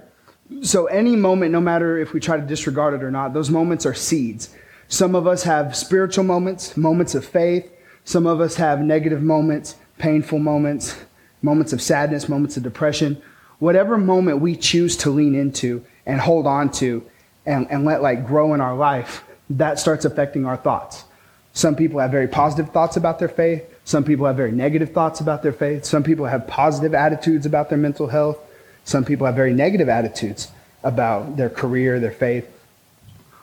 So 0.62 0.86
any 0.86 1.16
moment, 1.16 1.52
no 1.52 1.60
matter 1.60 1.98
if 1.98 2.12
we 2.12 2.20
try 2.20 2.36
to 2.36 2.42
disregard 2.42 2.94
it 2.94 3.02
or 3.02 3.10
not, 3.10 3.32
those 3.32 3.50
moments 3.50 3.84
are 3.86 3.94
seeds. 3.94 4.54
Some 4.88 5.14
of 5.14 5.26
us 5.26 5.42
have 5.42 5.74
spiritual 5.74 6.24
moments, 6.24 6.76
moments 6.76 7.14
of 7.14 7.24
faith. 7.24 7.70
Some 8.04 8.26
of 8.26 8.40
us 8.40 8.54
have 8.56 8.80
negative 8.80 9.20
moments, 9.22 9.74
painful 9.98 10.38
moments, 10.38 10.96
moments 11.42 11.72
of 11.72 11.80
sadness, 11.80 12.28
moments 12.28 12.56
of 12.56 12.62
depression, 12.62 13.20
whatever 13.58 13.96
moment 13.98 14.40
we 14.40 14.56
choose 14.56 14.96
to 14.98 15.10
lean 15.10 15.34
into 15.34 15.84
and 16.04 16.20
hold 16.20 16.46
on 16.46 16.70
to 16.70 17.04
and, 17.44 17.70
and 17.70 17.84
let 17.84 18.02
like 18.02 18.26
grow 18.26 18.54
in 18.54 18.60
our 18.60 18.76
life, 18.76 19.24
that 19.50 19.78
starts 19.78 20.04
affecting 20.04 20.44
our 20.44 20.56
thoughts. 20.56 21.04
Some 21.52 21.74
people 21.74 22.00
have 22.00 22.10
very 22.10 22.28
positive 22.28 22.72
thoughts 22.72 22.96
about 22.96 23.18
their 23.18 23.28
faith. 23.28 23.64
Some 23.84 24.04
people 24.04 24.26
have 24.26 24.36
very 24.36 24.52
negative 24.52 24.92
thoughts 24.92 25.20
about 25.20 25.42
their 25.42 25.52
faith. 25.52 25.84
Some 25.84 26.02
people 26.02 26.26
have 26.26 26.46
positive 26.46 26.94
attitudes 26.94 27.46
about 27.46 27.68
their 27.68 27.78
mental 27.78 28.08
health. 28.08 28.38
Some 28.84 29.04
people 29.04 29.26
have 29.26 29.36
very 29.36 29.54
negative 29.54 29.88
attitudes 29.88 30.48
about 30.82 31.36
their 31.36 31.48
career, 31.48 31.98
their 31.98 32.12
faith. 32.12 32.46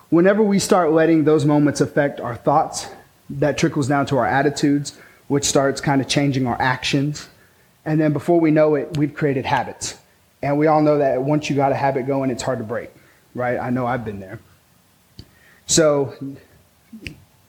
Whenever 0.09 0.43
we 0.43 0.59
start 0.59 0.91
letting 0.91 1.23
those 1.23 1.43
moments 1.43 1.81
affect 1.81 2.19
our 2.19 2.35
thoughts, 2.35 2.87
that 3.29 3.57
trickles 3.57 3.87
down 3.87 4.05
to 4.07 4.17
our 4.17 4.25
attitudes, 4.25 4.97
which 5.33 5.45
starts 5.45 5.81
kind 5.81 5.99
of 5.99 6.07
changing 6.07 6.45
our 6.45 6.61
actions. 6.61 7.27
And 7.85 7.99
then 7.99 8.13
before 8.13 8.39
we 8.39 8.51
know 8.51 8.75
it, 8.75 8.97
we've 8.99 9.15
created 9.15 9.47
habits. 9.47 9.97
And 10.43 10.59
we 10.59 10.67
all 10.67 10.83
know 10.83 10.99
that 10.99 11.23
once 11.23 11.49
you 11.49 11.55
got 11.55 11.71
a 11.71 11.75
habit 11.75 12.05
going, 12.05 12.29
it's 12.29 12.43
hard 12.43 12.59
to 12.59 12.63
break, 12.63 12.91
right? 13.33 13.57
I 13.57 13.71
know 13.71 13.87
I've 13.87 14.05
been 14.05 14.19
there. 14.19 14.37
So, 15.65 16.13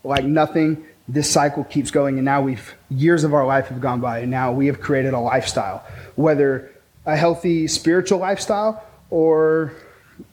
like 0.02 0.24
nothing, 0.24 0.86
this 1.08 1.30
cycle 1.30 1.62
keeps 1.64 1.90
going. 1.90 2.16
And 2.16 2.24
now 2.24 2.40
we've, 2.40 2.74
years 2.88 3.22
of 3.22 3.34
our 3.34 3.44
life 3.44 3.66
have 3.66 3.82
gone 3.82 4.00
by, 4.00 4.20
and 4.20 4.30
now 4.30 4.50
we 4.50 4.66
have 4.68 4.80
created 4.80 5.12
a 5.12 5.20
lifestyle, 5.20 5.84
whether 6.16 6.70
a 7.04 7.16
healthy 7.16 7.68
spiritual 7.68 8.18
lifestyle 8.18 8.82
or 9.10 9.74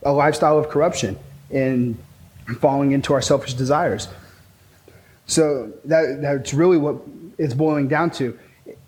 a 0.04 0.14
lifestyle 0.14 0.58
of 0.58 0.70
corruption 0.70 1.20
and 1.50 1.98
falling 2.62 2.94
into 2.94 3.14
our 3.14 3.22
selfish 3.22 3.56
desires. 3.56 4.08
So 5.26 5.74
that, 5.84 6.22
that's 6.22 6.54
really 6.54 6.78
what 6.78 6.96
it's 7.38 7.54
boiling 7.54 7.88
down 7.88 8.12
to. 8.12 8.38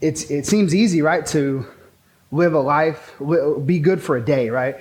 It's, 0.02 0.30
it 0.30 0.46
seems 0.46 0.74
easy, 0.74 1.02
right, 1.02 1.26
to 1.28 1.66
live 2.32 2.54
a 2.54 2.60
life, 2.60 3.14
be 3.66 3.80
good 3.80 4.02
for 4.02 4.18
a 4.18 4.24
day, 4.24 4.50
right? 4.50 4.78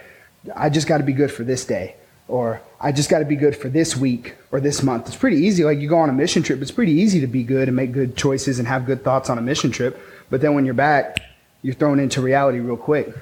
I 0.57 0.71
just 0.71 0.87
got 0.87 0.99
to 0.99 1.05
be 1.05 1.13
good 1.13 1.31
for 1.31 1.45
this 1.45 1.65
day, 1.65 1.97
or 2.29 2.61
I 2.81 2.93
just 2.93 3.11
got 3.11 3.21
to 3.21 3.25
be 3.25 3.37
good 3.37 3.57
for 3.57 3.69
this 3.69 3.97
week 3.97 4.35
or 4.51 4.59
this 4.59 4.83
month. 4.83 5.07
It's 5.07 5.17
pretty 5.17 5.39
easy. 5.39 5.63
Like 5.65 5.79
you 5.79 5.89
go 5.89 5.99
on 5.99 6.09
a 6.09 6.13
mission 6.13 6.43
trip, 6.43 6.61
it's 6.63 6.71
pretty 6.71 6.93
easy 6.93 7.21
to 7.21 7.27
be 7.27 7.43
good 7.43 7.69
and 7.69 7.77
make 7.77 7.93
good 7.93 8.17
choices 8.17 8.59
and 8.59 8.67
have 8.67 8.87
good 8.87 9.05
thoughts 9.05 9.31
on 9.31 9.39
a 9.39 9.43
mission 9.43 9.71
trip. 9.71 10.01
But 10.31 10.41
then 10.41 10.55
when 10.55 10.65
you're 10.65 10.75
back, 10.75 11.19
you're 11.63 11.75
thrown 11.75 12.01
into 12.01 12.21
reality 12.21 12.59
real 12.59 12.77
quick. 12.77 13.15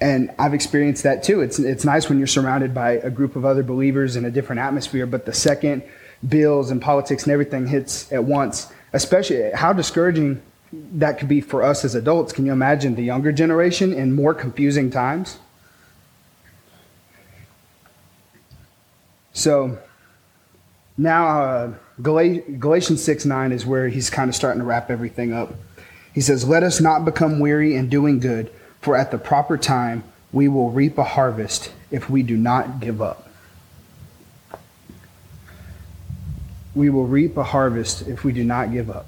And 0.00 0.30
I've 0.38 0.54
experienced 0.54 1.02
that 1.04 1.22
too. 1.22 1.40
It's, 1.40 1.58
it's 1.58 1.84
nice 1.84 2.08
when 2.08 2.18
you're 2.18 2.26
surrounded 2.26 2.74
by 2.74 2.92
a 2.92 3.10
group 3.10 3.36
of 3.36 3.44
other 3.44 3.62
believers 3.62 4.16
in 4.16 4.24
a 4.24 4.30
different 4.30 4.60
atmosphere, 4.60 5.06
but 5.06 5.26
the 5.26 5.32
second 5.32 5.82
bills 6.26 6.70
and 6.70 6.80
politics 6.80 7.24
and 7.24 7.32
everything 7.32 7.66
hits 7.66 8.10
at 8.12 8.24
once, 8.24 8.72
especially 8.92 9.50
how 9.54 9.72
discouraging 9.72 10.42
that 10.72 11.18
could 11.18 11.28
be 11.28 11.40
for 11.40 11.62
us 11.62 11.84
as 11.84 11.94
adults. 11.94 12.32
Can 12.32 12.46
you 12.46 12.52
imagine 12.52 12.94
the 12.94 13.02
younger 13.02 13.32
generation 13.32 13.92
in 13.92 14.12
more 14.12 14.34
confusing 14.34 14.90
times? 14.90 15.38
So 19.32 19.78
now, 20.98 21.40
uh, 21.40 21.74
Galatians 22.02 23.02
6 23.02 23.24
9 23.24 23.52
is 23.52 23.64
where 23.64 23.88
he's 23.88 24.10
kind 24.10 24.28
of 24.28 24.34
starting 24.36 24.60
to 24.60 24.66
wrap 24.66 24.90
everything 24.90 25.32
up. 25.32 25.54
He 26.12 26.20
says, 26.20 26.46
Let 26.46 26.62
us 26.62 26.80
not 26.80 27.04
become 27.04 27.40
weary 27.40 27.74
in 27.74 27.88
doing 27.88 28.20
good, 28.20 28.52
for 28.80 28.96
at 28.96 29.10
the 29.10 29.18
proper 29.18 29.56
time 29.56 30.04
we 30.32 30.46
will 30.46 30.70
reap 30.70 30.98
a 30.98 31.04
harvest 31.04 31.72
if 31.90 32.10
we 32.10 32.22
do 32.22 32.36
not 32.36 32.80
give 32.80 33.00
up. 33.00 33.29
We 36.74 36.90
will 36.90 37.06
reap 37.06 37.36
a 37.36 37.44
harvest 37.44 38.06
if 38.06 38.24
we 38.24 38.32
do 38.32 38.44
not 38.44 38.72
give 38.72 38.90
up. 38.90 39.06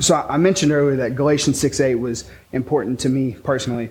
So 0.00 0.14
I 0.14 0.36
mentioned 0.36 0.70
earlier 0.70 0.96
that 0.96 1.16
Galatians 1.16 1.58
6 1.58 1.80
8 1.80 1.94
was 1.96 2.30
important 2.52 3.00
to 3.00 3.08
me 3.08 3.32
personally. 3.42 3.90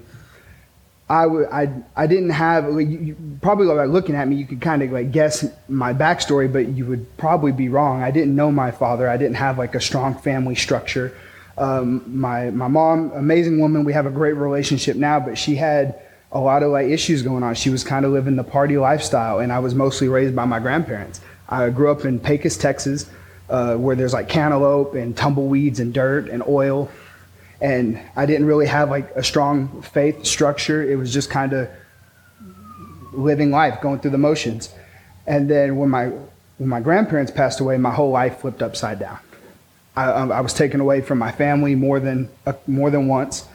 I, 1.10 1.24
w- 1.24 1.48
I, 1.51 1.70
I 1.96 2.08
didn't 2.08 2.32
have, 2.32 2.65
you, 2.65 2.79
you, 2.79 3.17
probably 3.41 3.67
by 3.67 3.86
looking 3.86 4.15
at 4.15 4.27
me, 4.27 4.36
you 4.36 4.46
could 4.46 4.60
kind 4.60 4.82
of 4.84 4.91
like 4.91 5.12
guess 5.12 5.46
my 5.70 5.94
backstory, 5.94 6.51
but 6.51 6.67
you 6.70 6.86
would 6.86 7.17
probably 7.17 7.53
be 7.53 7.70
wrong. 7.70 8.03
I 8.03 8.12
didn't 8.12 8.36
know 8.36 8.51
my 8.51 8.72
father. 8.72 9.10
I 9.10 9.15
didn't 9.15 9.36
have 9.36 9.58
like 9.58 9.74
a 9.74 9.79
strong 9.79 10.15
family 10.15 10.56
structure. 10.56 11.15
Um, 11.58 12.03
my, 12.20 12.50
my 12.50 12.67
mom, 12.67 13.12
amazing 13.13 13.60
woman, 13.60 13.86
we 13.86 13.94
have 13.94 14.06
a 14.06 14.12
great 14.12 14.34
relationship 14.34 14.98
now, 14.98 15.20
but 15.20 15.38
she 15.38 15.56
had 15.56 16.00
a 16.32 16.39
lot 16.39 16.62
of 16.62 16.72
like 16.72 16.88
issues 16.88 17.22
going 17.22 17.41
on. 17.41 17.56
She 17.56 17.70
was 17.70 17.84
kind 17.84 18.06
of 18.06 18.12
living 18.12 18.36
the 18.36 18.44
party 18.44 18.77
lifestyle, 18.77 19.39
and 19.39 19.51
I 19.51 19.60
was 19.60 19.74
mostly 19.74 20.10
raised 20.10 20.36
by 20.36 20.46
my 20.46 20.60
grandparents. 20.60 21.22
I 21.50 21.70
grew 21.70 21.92
up 21.92 22.06
in 22.06 22.20
Pecos, 22.20 22.58
Texas, 22.58 23.10
uh, 23.50 23.75
where 23.75 23.96
there's 23.96 24.13
like 24.13 24.30
cantaloupe 24.30 24.94
and 24.96 25.16
tumbleweeds 25.16 25.80
and 25.80 25.94
dirt 25.94 26.30
and 26.30 26.44
oil 26.48 26.89
and 27.62 28.00
I 28.16 28.25
didn't 28.25 28.46
really 28.46 28.68
have 28.68 28.89
like 28.89 29.10
a 29.16 29.24
strong 29.24 29.82
faith 29.82 30.25
structure. 30.25 30.84
It 30.84 30.96
was 30.96 31.12
just 31.12 31.30
kind 31.30 31.54
of 31.54 31.70
living 33.13 33.51
life, 33.51 33.82
going 33.82 34.00
through 34.00 34.12
the 34.12 34.18
motions. 34.18 34.74
And 35.25 35.50
then 35.50 35.77
when 35.77 35.89
my 35.89 36.12
when 36.58 36.70
my 36.70 36.80
grandparents 36.80 37.32
passed 37.32 37.60
away, 37.60 37.77
my 37.77 37.92
whole 37.92 38.12
life 38.12 38.39
flipped 38.39 38.62
upside 38.62 39.00
down. 39.00 39.20
I, 39.96 40.06
um, 40.06 40.32
I 40.32 40.42
was 40.42 40.54
taken 40.54 40.80
away 40.80 41.01
from 41.01 41.20
my 41.20 41.32
family 41.32 41.75
more 41.75 42.00
than 42.00 42.30
uh, 42.46 42.54
more 42.68 42.92
than 42.92 43.08
once, 43.08 43.46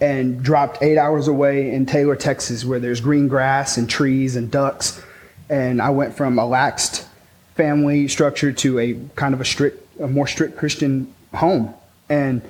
and 0.00 0.42
dropped 0.42 0.82
eight 0.82 0.98
hours 0.98 1.28
away 1.28 1.72
in 1.72 1.84
Taylor, 1.86 2.16
Texas, 2.16 2.64
where 2.64 2.80
there's 2.80 3.00
green 3.00 3.28
grass 3.28 3.76
and 3.76 3.88
trees 3.88 4.36
and 4.36 4.50
ducks. 4.50 5.02
And 5.48 5.80
I 5.80 5.90
went 5.90 6.16
from 6.16 6.38
a 6.38 6.42
laxed 6.42 7.06
family 7.54 8.08
structure 8.08 8.52
to 8.52 8.78
a 8.78 8.98
kind 9.14 9.34
of 9.34 9.40
a 9.40 9.44
strict, 9.44 10.00
a 10.00 10.08
more 10.08 10.26
strict 10.26 10.56
Christian 10.56 11.12
home. 11.32 11.74
And 12.08 12.42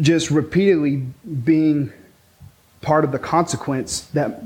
just 0.00 0.30
repeatedly 0.30 1.06
being 1.44 1.92
part 2.82 3.04
of 3.04 3.12
the 3.12 3.18
consequence 3.18 4.02
that 4.14 4.42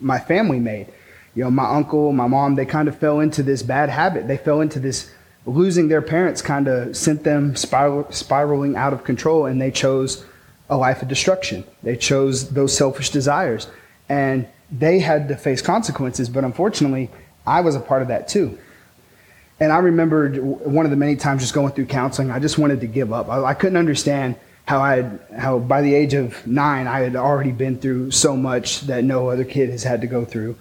my 0.00 0.18
family 0.18 0.58
made. 0.58 0.86
You 1.34 1.44
know, 1.44 1.50
my 1.50 1.68
uncle, 1.68 2.12
my 2.12 2.26
mom, 2.26 2.54
they 2.54 2.64
kind 2.64 2.88
of 2.88 2.96
fell 2.98 3.20
into 3.20 3.42
this 3.42 3.62
bad 3.62 3.90
habit. 3.90 4.28
They 4.28 4.36
fell 4.36 4.60
into 4.60 4.78
this 4.78 5.10
losing 5.46 5.88
their 5.88 6.02
parents 6.02 6.40
kind 6.40 6.68
of 6.68 6.96
sent 6.96 7.24
them 7.24 7.54
spiral, 7.54 8.10
spiraling 8.10 8.76
out 8.76 8.92
of 8.92 9.04
control 9.04 9.46
and 9.46 9.60
they 9.60 9.70
chose 9.70 10.24
a 10.70 10.76
life 10.76 11.02
of 11.02 11.08
destruction. 11.08 11.64
They 11.82 11.96
chose 11.96 12.50
those 12.50 12.74
selfish 12.74 13.10
desires 13.10 13.68
and 14.08 14.46
they 14.78 14.98
had 14.98 15.28
to 15.28 15.36
face 15.36 15.62
consequences, 15.62 16.28
but 16.28 16.44
unfortunately, 16.44 17.10
I 17.46 17.60
was 17.60 17.74
a 17.74 17.80
part 17.80 18.02
of 18.02 18.08
that 18.08 18.28
too. 18.28 18.58
And 19.60 19.70
I 19.72 19.78
remembered 19.78 20.38
one 20.38 20.84
of 20.84 20.90
the 20.90 20.96
many 20.96 21.16
times 21.16 21.42
just 21.42 21.54
going 21.54 21.72
through 21.72 21.86
counseling, 21.86 22.30
I 22.30 22.38
just 22.40 22.58
wanted 22.58 22.80
to 22.80 22.86
give 22.86 23.12
up. 23.12 23.28
I, 23.28 23.42
I 23.44 23.54
couldn't 23.54 23.76
understand 23.76 24.36
how 24.66 24.80
I 24.80 24.96
had, 24.96 25.20
how 25.38 25.58
by 25.58 25.82
the 25.82 25.94
age 25.94 26.14
of 26.14 26.44
nine 26.46 26.86
I 26.86 27.00
had 27.00 27.16
already 27.16 27.52
been 27.52 27.78
through 27.78 28.10
so 28.10 28.36
much 28.36 28.82
that 28.82 29.04
no 29.04 29.28
other 29.28 29.44
kid 29.44 29.70
has 29.70 29.84
had 29.84 30.00
to 30.00 30.06
go 30.06 30.24
through. 30.24 30.56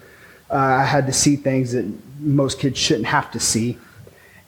Uh, 0.49 0.57
I 0.57 0.83
had 0.83 1.07
to 1.07 1.13
see 1.13 1.35
things 1.35 1.71
that 1.71 1.85
most 2.19 2.59
kids 2.59 2.77
shouldn't 2.77 3.07
have 3.07 3.31
to 3.31 3.39
see, 3.39 3.77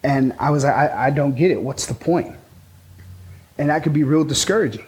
and 0.04 0.34
I 0.40 0.52
was 0.52 0.64
like, 0.64 0.76
I, 0.76 1.08
I 1.08 1.10
don't 1.10 1.36
get 1.36 1.50
it. 1.50 1.62
What's 1.62 1.88
the 1.88 1.96
point? 1.96 2.36
And 3.58 3.70
that 3.70 3.82
could 3.82 3.94
be 3.94 4.04
real 4.04 4.26
discouraging. 4.26 4.86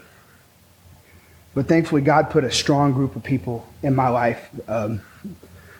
But 1.57 1.65
thankfully, 1.65 2.03
God 2.03 2.29
put 2.29 2.43
a 2.43 2.51
strong 2.51 2.93
group 2.93 3.15
of 3.15 3.23
people 3.23 3.65
in 3.81 3.95
my 3.95 4.09
life. 4.09 4.47
Um, 4.67 5.01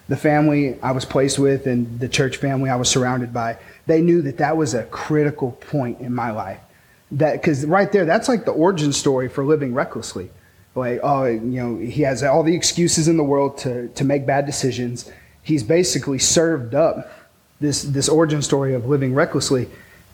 the 0.08 0.16
family 0.16 0.76
I 0.82 0.90
was 0.90 1.04
placed 1.04 1.38
with 1.38 1.68
and 1.68 2.00
the 2.00 2.08
church 2.08 2.38
family 2.38 2.68
I 2.68 2.74
was 2.74 2.88
surrounded 2.88 3.32
by, 3.32 3.58
they 3.86 4.00
knew 4.00 4.20
that 4.22 4.38
that 4.38 4.56
was 4.56 4.74
a 4.74 4.82
critical 4.86 5.52
point 5.52 6.00
in 6.00 6.12
my 6.12 6.32
life. 6.32 6.58
That 7.12 7.34
because 7.34 7.64
right 7.64 7.92
there 7.92 8.04
that's 8.04 8.28
like 8.28 8.44
the 8.44 8.50
origin 8.50 8.92
story 8.92 9.28
for 9.28 9.44
living 9.44 9.72
recklessly. 9.72 10.30
Like 10.74 10.98
oh 11.04 11.26
you 11.26 11.38
know 11.38 11.76
he 11.76 12.02
has 12.02 12.24
all 12.24 12.42
the 12.42 12.56
excuses 12.56 13.06
in 13.06 13.16
the 13.16 13.22
world 13.22 13.58
to 13.58 13.86
to 13.86 14.02
make 14.02 14.26
bad 14.26 14.46
decisions. 14.46 15.08
He's 15.44 15.62
basically 15.62 16.18
served 16.18 16.74
up 16.74 17.08
this 17.60 17.84
this 17.84 18.08
origin 18.08 18.42
story 18.42 18.74
of 18.74 18.86
living 18.86 19.14
recklessly. 19.14 19.68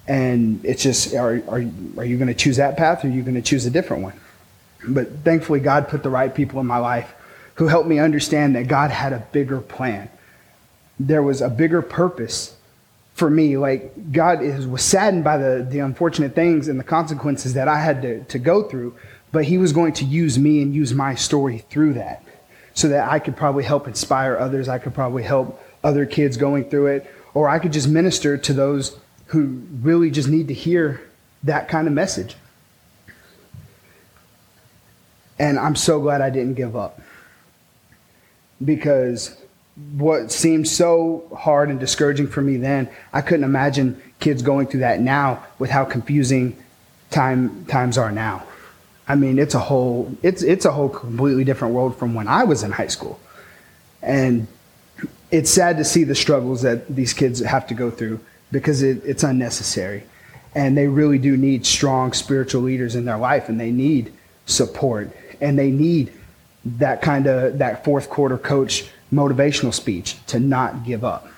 And 0.07 0.63
it's 0.63 0.83
just 0.83 1.15
are 1.15 1.43
are, 1.49 1.65
are 1.97 2.05
you 2.05 2.19
going 2.19 2.29
to 2.29 2.35
choose 2.35 2.59
that 2.59 2.77
path 2.77 3.03
or 3.03 3.09
are 3.09 3.11
you 3.11 3.23
going 3.23 3.37
to 3.37 3.41
choose 3.41 3.65
a 3.65 3.71
different 3.71 4.03
one 4.03 4.21
but 4.89 5.09
thankfully 5.25 5.61
god 5.61 5.89
put 5.89 6.03
the 6.03 6.11
right 6.11 6.35
people 6.35 6.61
in 6.61 6.67
my 6.67 6.79
life 6.79 7.13
who 7.57 7.69
helped 7.69 7.89
me 7.89 7.99
understand 7.99 8.55
that 8.57 8.69
god 8.69 8.91
had 8.91 9.13
a 9.13 9.27
bigger 9.33 9.61
plan 9.61 10.09
there 10.99 11.23
was 11.23 11.41
a 11.41 11.49
bigger 11.49 11.83
purpose 11.83 12.57
for 13.15 13.31
me. 13.31 13.57
Like 13.57 14.13
God 14.13 14.43
is, 14.43 14.67
was 14.67 14.83
saddened 14.83 15.25
by 15.25 15.39
the, 15.39 15.67
the 15.69 15.79
unfortunate 15.79 16.35
things 16.35 16.69
and 16.69 16.79
the 16.79 16.85
consequences 16.85 17.55
that 17.55 17.69
I 17.69 17.81
had 17.81 18.03
to, 18.03 18.25
to 18.25 18.39
go 18.39 18.65
through, 18.65 18.95
but 19.33 19.45
he 19.45 19.57
was 19.57 19.73
going 19.73 19.95
to 19.95 20.05
use 20.05 20.39
me 20.39 20.61
and 20.61 20.75
use 20.75 20.93
my 20.93 21.15
story 21.15 21.59
through 21.71 21.95
that 21.95 22.23
so 22.75 22.89
that 22.89 23.09
I 23.09 23.21
could 23.21 23.37
probably 23.37 23.65
help 23.65 23.87
inspire 23.87 24.37
others. 24.37 24.69
I 24.69 24.79
could 24.79 24.95
probably 24.95 25.23
help 25.23 25.63
other 25.83 26.07
kids 26.07 26.37
going 26.37 26.69
through 26.69 26.87
it, 26.89 27.11
or 27.35 27.49
I 27.49 27.59
could 27.59 27.73
just 27.73 27.89
minister 27.89 28.37
to 28.37 28.53
those 28.53 28.99
who 29.27 29.63
really 29.81 30.11
just 30.11 30.29
need 30.29 30.49
to 30.49 30.55
hear 30.55 31.01
that 31.45 31.69
kind 31.69 31.87
of 31.87 31.93
message. 31.93 32.37
And 35.39 35.59
I'm 35.59 35.77
so 35.77 36.01
glad 36.01 36.21
I 36.21 36.31
didn't 36.31 36.55
give 36.55 36.77
up 36.77 37.01
because 38.65 39.37
what 39.97 40.31
seemed 40.31 40.69
so 40.69 41.29
hard 41.37 41.69
and 41.69 41.81
discouraging 41.81 42.29
for 42.29 42.41
me 42.41 42.57
then, 42.57 42.89
I 43.13 43.21
couldn't 43.21 43.45
imagine 43.45 44.01
kids 44.21 44.43
going 44.43 44.69
through 44.69 44.81
that 44.81 45.01
now 45.01 45.45
with 45.59 45.71
how 45.71 45.85
confusing 45.85 46.57
time 47.11 47.65
times 47.67 47.99
are 47.99 48.13
now. 48.13 48.45
I 49.07 49.17
mean, 49.17 49.39
it's 49.39 49.55
a 49.55 49.59
whole 49.59 50.17
it's 50.23 50.43
it's 50.43 50.65
a 50.65 50.73
whole 50.73 50.89
completely 50.89 51.45
different 51.45 51.75
world 51.75 51.97
from 51.99 52.15
when 52.15 52.29
I 52.29 52.45
was 52.45 52.63
in 52.63 52.71
high 52.71 52.87
school. 52.87 53.21
And 54.03 54.47
it's 55.31 55.51
sad 55.51 55.77
to 55.79 55.85
see 55.85 56.05
the 56.05 56.15
struggles 56.15 56.63
that 56.63 56.87
these 56.95 57.13
kids 57.13 57.41
have 57.41 57.67
to 57.67 57.75
go 57.75 57.91
through 57.91 58.21
because 58.53 58.83
it, 58.83 59.03
it's 59.05 59.25
unnecessary. 59.25 60.05
And 60.55 60.79
they 60.79 60.87
really 60.87 61.19
do 61.19 61.37
need 61.37 61.67
strong 61.67 62.13
spiritual 62.13 62.63
leaders 62.63 62.95
in 62.95 63.05
their 63.05 63.19
life 63.19 63.49
and 63.49 63.59
they 63.59 63.73
need 63.73 64.13
support 64.47 65.11
and 65.45 65.59
they 65.59 65.71
need 65.71 66.11
that 66.65 67.03
kind 67.03 67.27
of 67.27 67.59
that 67.59 67.85
fourth 67.85 68.09
quarter 68.09 68.39
coach 68.39 68.87
motivational 69.13 69.73
speech 69.73 70.17
to 70.27 70.41
not 70.41 70.85
give 70.85 71.05
up. 71.05 71.29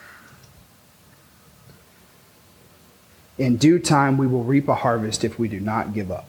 In 3.37 3.57
due 3.57 3.79
time, 3.79 4.17
we 4.17 4.27
will 4.27 4.45
reap 4.45 4.69
a 4.69 4.75
harvest 4.75 5.25
if 5.25 5.39
we 5.39 5.49
do 5.49 5.61
not 5.61 5.93
give 5.93 6.11
up. 6.11 6.29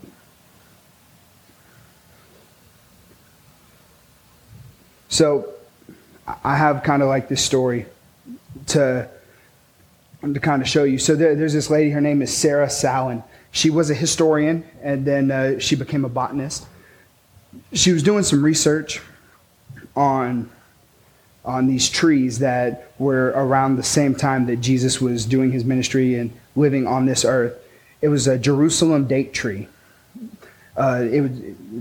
So, 5.07 5.53
I 6.43 6.57
have 6.57 6.83
kind 6.83 7.01
of 7.01 7.07
like 7.07 7.29
this 7.29 7.41
story 7.41 7.85
to, 8.67 9.09
to 10.21 10.39
kind 10.41 10.61
of 10.61 10.67
show 10.67 10.83
you. 10.83 10.97
So, 10.97 11.15
there, 11.15 11.33
there's 11.33 11.53
this 11.53 11.69
lady, 11.69 11.91
her 11.91 12.01
name 12.01 12.21
is 12.21 12.35
Sarah 12.35 12.69
Sallon. 12.69 13.23
She 13.51 13.69
was 13.69 13.89
a 13.89 13.93
historian, 13.93 14.65
and 14.81 15.05
then 15.05 15.31
uh, 15.31 15.59
she 15.59 15.75
became 15.75 16.03
a 16.03 16.09
botanist. 16.09 16.65
She 17.77 17.93
was 17.93 18.03
doing 18.03 18.23
some 18.23 18.43
research 18.43 19.01
on 19.95 20.49
on 21.45 21.67
these 21.67 21.89
trees 21.89 22.39
that 22.39 22.91
were 22.99 23.27
around 23.27 23.77
the 23.77 23.83
same 23.83 24.13
time 24.13 24.47
that 24.47 24.57
Jesus 24.57 24.99
was 24.99 25.25
doing 25.25 25.49
his 25.51 25.63
ministry 25.63 26.15
and 26.15 26.29
living 26.57 26.85
on 26.85 27.05
this 27.05 27.23
earth. 27.23 27.55
It 28.01 28.09
was 28.09 28.27
a 28.27 28.37
Jerusalem 28.37 29.07
date 29.07 29.33
tree. 29.33 29.69
Uh, 30.75 31.07
it 31.09 31.21
was, 31.21 31.31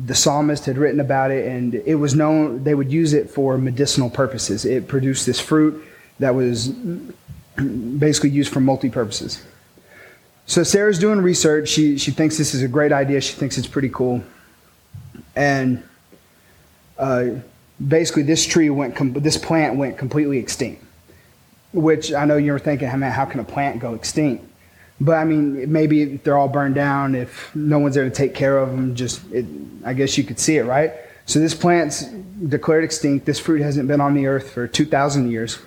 the 0.07 0.15
psalmist 0.15 0.65
had 0.67 0.79
written 0.79 1.01
about 1.01 1.31
it, 1.31 1.49
and 1.49 1.75
it 1.75 1.97
was 1.97 2.15
known 2.15 2.63
they 2.63 2.75
would 2.75 2.91
use 2.91 3.13
it 3.13 3.29
for 3.29 3.59
medicinal 3.59 4.09
purposes. 4.09 4.65
It 4.65 4.87
produced 4.87 5.27
this 5.27 5.41
fruit 5.41 5.85
that 6.21 6.35
was 6.35 6.69
basically 7.59 8.31
used 8.31 8.53
for 8.53 8.61
multi 8.61 8.89
purposes. 8.89 9.45
So 10.47 10.63
Sarah's 10.63 10.99
doing 10.99 11.21
research. 11.21 11.69
She 11.69 11.99
she 11.99 12.13
thinks 12.13 12.39
this 12.39 12.55
is 12.55 12.63
a 12.63 12.69
great 12.69 12.93
idea. 12.93 13.21
She 13.21 13.35
thinks 13.35 13.59
it's 13.59 13.67
pretty 13.67 13.91
cool, 13.91 14.23
and 15.37 15.83
uh, 16.99 17.27
basically 17.87 18.23
this 18.23 18.45
tree 18.45 18.71
went 18.71 18.97
com- 18.97 19.13
this 19.13 19.37
plant 19.37 19.77
went 19.77 19.99
completely 19.99 20.39
extinct. 20.39 20.83
Which 21.73 22.13
I 22.13 22.25
know 22.25 22.39
you're 22.39 22.59
thinking, 22.59 22.89
man, 22.99 23.13
how 23.13 23.27
can 23.27 23.39
a 23.39 23.45
plant 23.45 23.81
go 23.81 23.95
extinct? 23.95 24.45
But 24.99 25.17
I 25.17 25.25
mean, 25.25 25.71
maybe 25.71 26.17
they're 26.17 26.39
all 26.39 26.49
burned 26.49 26.75
down. 26.75 27.15
If 27.15 27.55
no 27.55 27.79
one's 27.79 27.95
there 27.95 28.05
to 28.05 28.11
take 28.11 28.35
care 28.35 28.57
of 28.57 28.71
them, 28.71 28.95
just 28.95 29.21
it, 29.31 29.45
I 29.85 29.93
guess 29.93 30.17
you 30.17 30.25
could 30.25 30.41
see 30.41 30.57
it, 30.57 30.65
right? 30.65 30.93
So 31.27 31.39
this 31.39 31.55
plant's 31.55 32.05
declared 32.05 32.85
extinct. 32.85 33.27
This 33.27 33.39
fruit 33.39 33.61
hasn't 33.61 33.89
been 33.89 34.01
on 34.01 34.15
the 34.15 34.27
earth 34.27 34.51
for 34.51 34.67
2,000 34.67 35.31
years. 35.31 35.59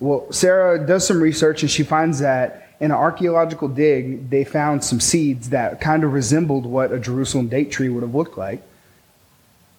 Well, 0.00 0.32
Sarah 0.32 0.84
does 0.86 1.06
some 1.06 1.20
research 1.20 1.62
and 1.62 1.70
she 1.70 1.82
finds 1.82 2.20
that 2.20 2.68
in 2.80 2.92
an 2.92 2.96
archaeological 2.96 3.68
dig, 3.68 4.30
they 4.30 4.44
found 4.44 4.84
some 4.84 5.00
seeds 5.00 5.50
that 5.50 5.80
kind 5.80 6.04
of 6.04 6.12
resembled 6.12 6.64
what 6.64 6.92
a 6.92 7.00
Jerusalem 7.00 7.48
date 7.48 7.72
tree 7.72 7.88
would 7.88 8.02
have 8.02 8.14
looked 8.14 8.38
like. 8.38 8.62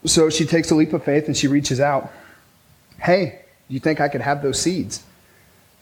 So 0.05 0.29
she 0.29 0.45
takes 0.45 0.71
a 0.71 0.75
leap 0.75 0.93
of 0.93 1.03
faith 1.03 1.27
and 1.27 1.35
she 1.35 1.47
reaches 1.47 1.79
out. 1.79 2.11
Hey, 2.99 3.41
do 3.67 3.73
you 3.73 3.79
think 3.79 4.01
I 4.01 4.09
could 4.09 4.21
have 4.21 4.41
those 4.41 4.59
seeds? 4.59 5.03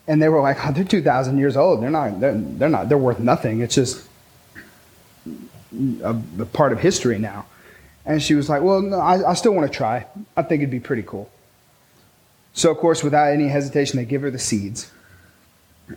And 0.08 0.22
they 0.22 0.30
were 0.30 0.42
like, 0.42 0.58
oh, 0.66 0.72
they're 0.72 0.84
2,000 0.84 1.38
years 1.38 1.58
old. 1.58 1.82
They're 1.82 1.90
not, 1.90 2.20
they're, 2.20 2.34
they're 2.34 2.70
not, 2.70 2.90
they're 2.90 2.98
worth 2.98 3.20
nothing. 3.20 3.62
It's 3.62 3.76
just 3.76 4.08
a, 6.02 6.16
a 6.40 6.46
part 6.46 6.72
of 6.72 6.80
history 6.80 7.20
now. 7.20 7.46
And 8.06 8.24
she 8.24 8.36
was 8.36 8.48
like, 8.48 8.62
well, 8.62 8.82
no, 8.82 9.00
I, 9.00 9.32
I 9.32 9.34
still 9.34 9.54
want 9.54 9.70
to 9.72 9.76
try. 9.76 10.06
I 10.36 10.42
think 10.42 10.62
it'd 10.62 10.72
be 10.72 10.80
pretty 10.80 11.04
cool. 11.04 11.30
So, 12.54 12.72
of 12.72 12.78
course, 12.78 13.04
without 13.04 13.32
any 13.32 13.50
hesitation, 13.50 13.98
they 13.98 14.06
give 14.06 14.22
her 14.22 14.32
the 14.32 14.40
seeds. 14.40 14.90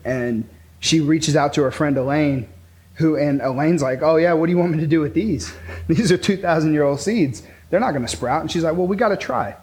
And 0.04 0.46
she 0.80 1.00
reaches 1.00 1.36
out 1.36 1.54
to 1.54 1.62
her 1.62 1.70
friend 1.70 1.96
Elaine, 1.96 2.48
who, 2.94 3.16
and 3.16 3.40
Elaine's 3.40 3.80
like, 3.80 4.02
oh, 4.02 4.16
yeah, 4.16 4.32
what 4.32 4.46
do 4.46 4.52
you 4.52 4.58
want 4.58 4.72
me 4.72 4.80
to 4.80 4.86
do 4.86 5.00
with 5.00 5.14
these? 5.14 5.54
These 5.86 6.10
are 6.10 6.18
2,000 6.18 6.72
year 6.72 6.82
old 6.82 7.00
seeds. 7.00 7.44
They're 7.70 7.80
not 7.80 7.92
going 7.92 8.02
to 8.02 8.08
sprout. 8.08 8.42
And 8.42 8.50
she's 8.50 8.64
like, 8.64 8.76
well, 8.76 8.86
we 8.86 8.96
got 8.96 9.08
to 9.08 9.16
try. 9.16 9.56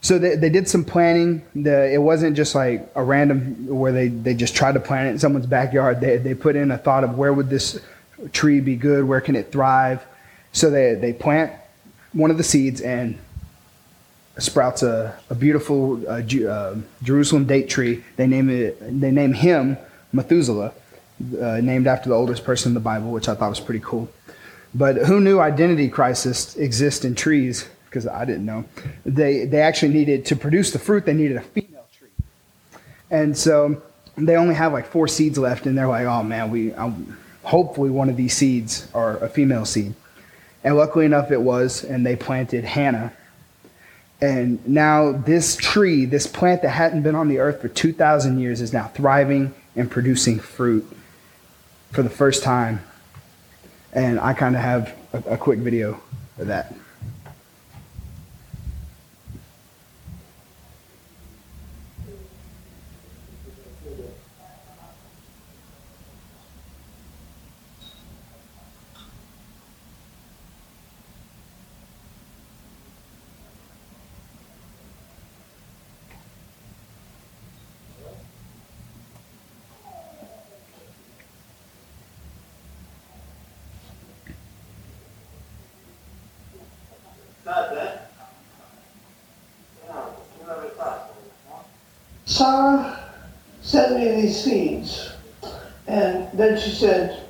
So 0.00 0.18
they, 0.18 0.36
they 0.36 0.48
did 0.48 0.68
some 0.68 0.84
planning. 0.84 1.42
The, 1.54 1.92
it 1.92 1.98
wasn't 1.98 2.36
just 2.36 2.54
like 2.54 2.88
a 2.94 3.02
random 3.02 3.66
where 3.66 3.90
they, 3.92 4.08
they 4.08 4.34
just 4.34 4.54
tried 4.54 4.72
to 4.72 4.80
plant 4.80 5.08
it 5.08 5.10
in 5.12 5.18
someone's 5.18 5.46
backyard. 5.46 6.00
They, 6.00 6.18
they 6.18 6.34
put 6.34 6.54
in 6.54 6.70
a 6.70 6.78
thought 6.78 7.02
of 7.04 7.18
where 7.18 7.32
would 7.32 7.50
this 7.50 7.80
tree 8.32 8.60
be 8.60 8.76
good? 8.76 9.04
Where 9.04 9.20
can 9.20 9.34
it 9.34 9.50
thrive? 9.50 10.04
So 10.52 10.70
they, 10.70 10.94
they 10.94 11.12
plant 11.12 11.52
one 12.12 12.30
of 12.30 12.36
the 12.36 12.44
seeds 12.44 12.80
and 12.80 13.18
sprouts 14.38 14.82
a, 14.82 15.18
a 15.30 15.34
beautiful 15.34 16.08
uh, 16.08 16.22
uh, 16.22 16.76
Jerusalem 17.02 17.46
date 17.46 17.68
tree. 17.68 18.04
They 18.16 18.26
name 18.26 18.50
it. 18.50 18.78
They 19.00 19.10
name 19.10 19.32
him 19.32 19.76
Methuselah, 20.12 20.72
uh, 21.40 21.60
named 21.60 21.86
after 21.86 22.08
the 22.08 22.14
oldest 22.14 22.44
person 22.44 22.70
in 22.70 22.74
the 22.74 22.80
Bible, 22.80 23.10
which 23.10 23.28
I 23.28 23.34
thought 23.34 23.50
was 23.50 23.60
pretty 23.60 23.82
cool. 23.84 24.08
But 24.74 24.96
who 24.96 25.20
knew 25.20 25.40
identity 25.40 25.88
crisis 25.88 26.56
exists 26.56 27.04
in 27.04 27.14
trees? 27.14 27.68
Because 27.86 28.06
I 28.06 28.24
didn't 28.24 28.44
know. 28.44 28.64
They 29.06 29.46
they 29.46 29.62
actually 29.62 29.94
needed 29.94 30.26
to 30.26 30.36
produce 30.36 30.72
the 30.72 30.78
fruit. 30.78 31.06
They 31.06 31.14
needed 31.14 31.38
a 31.38 31.42
female 31.42 31.86
tree, 31.98 32.10
and 33.10 33.36
so 33.36 33.82
they 34.16 34.36
only 34.36 34.54
have 34.54 34.72
like 34.72 34.86
four 34.86 35.08
seeds 35.08 35.38
left, 35.38 35.66
and 35.66 35.76
they're 35.76 35.88
like, 35.88 36.06
oh 36.06 36.22
man, 36.22 36.50
we 36.50 36.72
um, 36.74 37.16
hopefully 37.44 37.88
one 37.88 38.10
of 38.10 38.16
these 38.16 38.36
seeds 38.36 38.88
are 38.92 39.16
a 39.18 39.28
female 39.28 39.64
seed. 39.64 39.94
And 40.64 40.76
luckily 40.76 41.06
enough, 41.06 41.30
it 41.30 41.40
was, 41.40 41.84
and 41.84 42.04
they 42.04 42.16
planted 42.16 42.64
Hannah. 42.64 43.12
And 44.20 44.66
now 44.68 45.12
this 45.12 45.56
tree, 45.56 46.04
this 46.04 46.26
plant 46.26 46.62
that 46.62 46.70
hadn't 46.70 47.02
been 47.02 47.14
on 47.14 47.28
the 47.28 47.38
earth 47.38 47.60
for 47.60 47.68
2,000 47.68 48.38
years, 48.38 48.60
is 48.60 48.72
now 48.72 48.88
thriving 48.88 49.54
and 49.76 49.90
producing 49.90 50.40
fruit 50.40 50.86
for 51.92 52.02
the 52.02 52.10
first 52.10 52.42
time. 52.42 52.80
And 53.92 54.20
I 54.20 54.34
kind 54.34 54.54
of 54.54 54.62
have 54.62 54.96
a, 55.12 55.34
a 55.34 55.36
quick 55.36 55.58
video 55.60 56.00
of 56.38 56.46
that. 56.48 56.74
Sarah 92.38 93.00
sent 93.62 93.98
me 93.98 94.22
these 94.22 94.44
seeds. 94.44 95.12
And 95.88 96.28
then 96.38 96.56
she 96.56 96.70
said, 96.70 97.26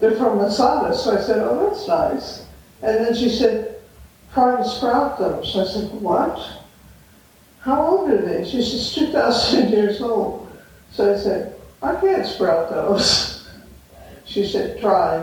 they're 0.00 0.16
from 0.16 0.38
Masada. 0.38 0.96
So 0.96 1.18
I 1.18 1.20
said, 1.20 1.40
oh, 1.40 1.68
that's 1.68 1.86
nice. 1.86 2.46
And 2.80 3.04
then 3.04 3.14
she 3.14 3.28
said, 3.28 3.80
try 4.32 4.56
to 4.56 4.64
sprout 4.64 5.18
them. 5.18 5.44
So 5.44 5.60
I 5.60 5.66
said, 5.66 6.00
what? 6.00 6.40
How 7.60 7.86
old 7.86 8.10
are 8.10 8.22
they? 8.22 8.48
She 8.48 8.62
says, 8.62 8.94
2,000 8.94 9.68
years 9.72 10.00
old. 10.00 10.50
So 10.90 11.12
I 11.12 11.18
said, 11.18 11.54
I 11.82 12.00
can't 12.00 12.26
sprout 12.26 12.70
those. 12.70 13.32
She 14.28 14.44
said, 14.44 14.80
try. 14.80 15.22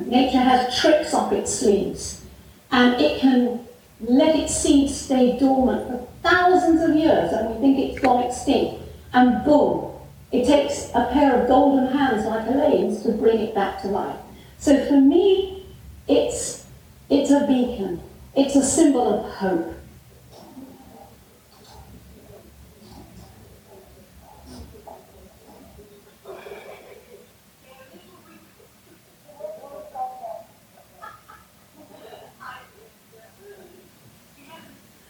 Nature 0.00 0.38
has 0.38 0.78
tricks 0.80 1.14
up 1.14 1.32
its 1.32 1.54
sleeves, 1.54 2.24
and 2.70 3.00
it 3.00 3.20
can 3.20 3.60
let 4.00 4.36
its 4.36 4.54
seeds 4.56 5.00
stay 5.00 5.38
dormant 5.38 5.88
for 5.88 6.08
thousands 6.22 6.82
of 6.82 6.96
years, 6.96 7.32
and 7.32 7.54
we 7.54 7.60
think 7.60 7.78
it's 7.78 8.00
gone 8.00 8.24
extinct, 8.24 8.82
and 9.12 9.44
boom, 9.44 9.92
it 10.32 10.46
takes 10.46 10.90
a 10.94 11.08
pair 11.12 11.40
of 11.40 11.48
golden 11.48 11.86
hands 11.96 12.26
like 12.26 12.48
Elaine's 12.48 13.02
to 13.04 13.12
bring 13.12 13.38
it 13.38 13.54
back 13.54 13.80
to 13.82 13.88
life. 13.88 14.16
So 14.58 14.84
for 14.86 15.00
me, 15.00 15.66
it's, 16.08 16.66
it's 17.08 17.30
a 17.30 17.46
beacon. 17.46 18.02
It's 18.34 18.56
a 18.56 18.62
symbol 18.64 19.20
of 19.20 19.30
hope. 19.34 19.74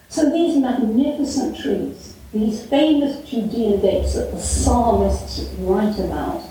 So 0.09 0.24
these 0.35 0.57
magnificent 0.57 1.57
trees, 1.57 2.15
these 2.33 2.65
famous 2.65 3.27
Judean 3.27 3.79
dates 3.79 4.15
that 4.15 4.31
the 4.31 4.39
psalmists 4.39 5.49
write 5.59 5.97
about, 5.97 6.43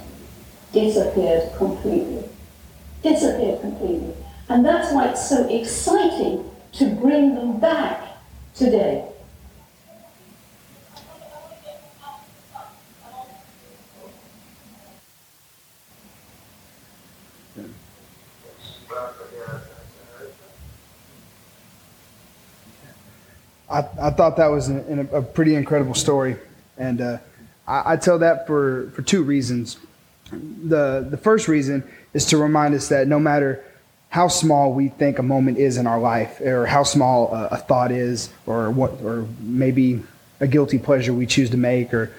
disappeared 0.73 1.53
completely. 1.57 2.25
Disappeared 3.03 3.61
completely. 3.61 4.14
And 4.49 4.64
that's 4.64 4.92
why 4.92 5.09
it's 5.09 5.29
so 5.29 5.47
exciting 5.49 6.51
to 6.73 6.87
bring 6.97 7.35
them 7.35 7.61
back 7.61 8.03
today. 8.55 9.05
I, 23.74 24.08
I 24.08 24.10
thought 24.10 24.37
that 24.37 24.46
was 24.46 24.68
an, 24.68 25.08
a 25.12 25.20
pretty 25.20 25.56
incredible 25.56 25.94
story. 25.94 26.37
And 26.78 27.00
uh, 27.00 27.18
I, 27.66 27.94
I 27.94 27.96
tell 27.96 28.20
that 28.20 28.46
for, 28.46 28.90
for 28.94 29.02
two 29.02 29.22
reasons. 29.24 29.78
The, 30.30 31.06
the 31.08 31.16
first 31.16 31.48
reason 31.48 31.82
is 32.12 32.26
to 32.26 32.37
remind 32.37 32.74
us 32.74 32.88
that 32.88 33.08
no 33.08 33.18
matter 33.18 33.64
how 34.10 34.28
small 34.28 34.72
we 34.72 34.88
think 34.88 35.18
a 35.18 35.22
moment 35.22 35.58
is 35.58 35.76
in 35.76 35.88
our 35.88 35.98
life, 35.98 36.40
or 36.40 36.66
how 36.66 36.84
small 36.84 37.34
a, 37.34 37.48
a 37.48 37.56
thought 37.56 37.90
is, 37.90 38.30
or 38.46 38.70
what, 38.70 38.92
or 39.02 39.26
maybe 39.40 40.04
a 40.38 40.46
guilty 40.46 40.78
pleasure 40.78 41.12
we 41.12 41.26
choose 41.26 41.50
to 41.50 41.56
make, 41.56 41.92
or 41.92 42.12